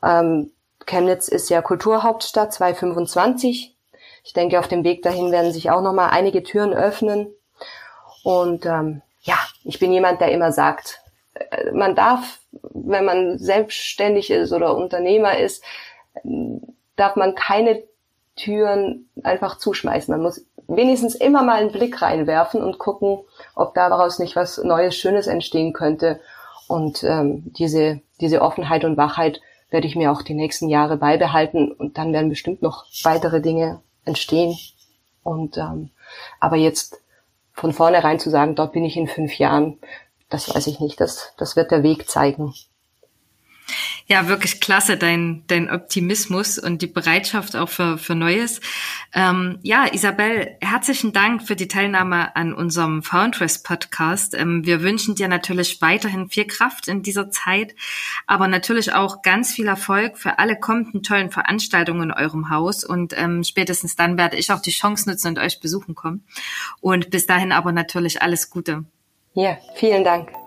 ähm, 0.02 0.52
Chemnitz 0.86 1.28
ist 1.28 1.50
ja 1.50 1.62
Kulturhauptstadt 1.62 2.52
2025. 2.52 3.74
Ich 4.22 4.32
denke, 4.32 4.58
auf 4.58 4.68
dem 4.68 4.84
Weg 4.84 5.02
dahin 5.02 5.32
werden 5.32 5.52
sich 5.52 5.70
auch 5.70 5.82
noch 5.82 5.92
mal 5.92 6.08
einige 6.08 6.42
Türen 6.42 6.72
öffnen. 6.72 7.28
Und 8.22 8.64
ähm, 8.66 9.02
ich 9.64 9.78
bin 9.78 9.92
jemand, 9.92 10.20
der 10.20 10.30
immer 10.30 10.52
sagt, 10.52 11.00
äh, 11.34 11.72
man 11.72 11.94
darf, 11.94 12.40
wenn 12.52 13.04
man 13.04 13.38
selbstständig 13.38 14.30
ist 14.30 14.52
oder 14.52 14.76
Unternehmer 14.76 15.38
ist, 15.38 15.64
darf 16.96 17.16
man 17.16 17.34
keine 17.34 17.82
Türen 18.36 19.08
einfach 19.22 19.58
zuschmeißen. 19.58 20.12
Man 20.12 20.22
muss 20.22 20.44
wenigstens 20.66 21.14
immer 21.14 21.42
mal 21.42 21.60
einen 21.60 21.72
Blick 21.72 22.00
reinwerfen 22.02 22.62
und 22.62 22.78
gucken, 22.78 23.18
ob 23.54 23.74
daraus 23.74 24.18
nicht 24.18 24.36
was 24.36 24.58
Neues, 24.58 24.96
Schönes 24.96 25.26
entstehen 25.26 25.72
könnte. 25.72 26.20
Und 26.68 27.02
ähm, 27.04 27.52
diese, 27.58 28.00
diese 28.20 28.40
Offenheit 28.40 28.84
und 28.84 28.96
Wachheit 28.96 29.40
werde 29.70 29.86
ich 29.86 29.96
mir 29.96 30.10
auch 30.12 30.22
die 30.22 30.34
nächsten 30.34 30.68
Jahre 30.68 30.96
beibehalten 30.96 31.72
und 31.72 31.98
dann 31.98 32.12
werden 32.12 32.30
bestimmt 32.30 32.62
noch 32.62 32.86
weitere 33.02 33.40
Dinge 33.40 33.80
entstehen. 34.04 34.56
Und 35.22 35.56
ähm, 35.56 35.90
aber 36.40 36.56
jetzt 36.56 37.00
von 37.54 37.72
vornherein 37.72 38.18
zu 38.18 38.30
sagen, 38.30 38.54
dort 38.54 38.72
bin 38.72 38.84
ich 38.84 38.96
in 38.96 39.08
fünf 39.08 39.38
Jahren, 39.38 39.78
das 40.28 40.54
weiß 40.54 40.66
ich 40.66 40.80
nicht. 40.80 41.00
Das, 41.00 41.32
das 41.38 41.56
wird 41.56 41.70
der 41.70 41.82
Weg 41.82 42.08
zeigen. 42.08 42.52
Ja, 44.06 44.28
wirklich 44.28 44.60
klasse, 44.60 44.98
dein, 44.98 45.44
dein 45.46 45.70
Optimismus 45.70 46.58
und 46.58 46.82
die 46.82 46.86
Bereitschaft 46.86 47.56
auch 47.56 47.70
für, 47.70 47.96
für 47.96 48.14
Neues. 48.14 48.60
Ähm, 49.14 49.58
ja, 49.62 49.86
Isabel, 49.90 50.58
herzlichen 50.60 51.14
Dank 51.14 51.42
für 51.42 51.56
die 51.56 51.68
Teilnahme 51.68 52.36
an 52.36 52.52
unserem 52.52 53.02
Foundress 53.02 53.62
Podcast. 53.62 54.34
Ähm, 54.34 54.66
wir 54.66 54.82
wünschen 54.82 55.14
dir 55.14 55.28
natürlich 55.28 55.80
weiterhin 55.80 56.28
viel 56.28 56.46
Kraft 56.46 56.86
in 56.86 57.02
dieser 57.02 57.30
Zeit, 57.30 57.74
aber 58.26 58.46
natürlich 58.46 58.92
auch 58.92 59.22
ganz 59.22 59.54
viel 59.54 59.68
Erfolg 59.68 60.18
für 60.18 60.38
alle 60.38 60.60
kommenden 60.60 61.02
tollen 61.02 61.30
Veranstaltungen 61.30 62.10
in 62.10 62.12
eurem 62.12 62.50
Haus. 62.50 62.84
Und 62.84 63.14
ähm, 63.16 63.42
spätestens 63.42 63.96
dann 63.96 64.18
werde 64.18 64.36
ich 64.36 64.52
auch 64.52 64.60
die 64.60 64.70
Chance 64.70 65.08
nutzen 65.08 65.28
und 65.28 65.38
euch 65.38 65.60
besuchen 65.60 65.94
kommen. 65.94 66.26
Und 66.82 67.08
bis 67.08 67.24
dahin 67.24 67.52
aber 67.52 67.72
natürlich 67.72 68.20
alles 68.20 68.50
Gute. 68.50 68.84
Ja, 69.32 69.56
vielen 69.76 70.04
Dank. 70.04 70.43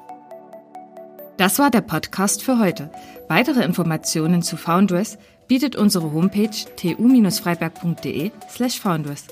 Das 1.38 1.60
war 1.60 1.70
der 1.70 1.82
Podcast 1.82 2.42
für 2.42 2.58
heute. 2.58 2.90
Weitere 3.28 3.64
Informationen 3.64 4.42
zu 4.42 4.58
Foundress 4.58 5.20
bietet 5.48 5.76
unsere 5.76 6.12
Homepage 6.12 6.50
tu-freiberg.de 6.76 8.32
slash 8.50 8.80
foundress. 8.80 9.26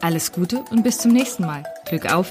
Alles 0.00 0.32
Gute 0.32 0.64
und 0.70 0.82
bis 0.82 0.98
zum 0.98 1.12
nächsten 1.12 1.46
Mal. 1.46 1.62
Glück 1.86 2.12
auf! 2.12 2.28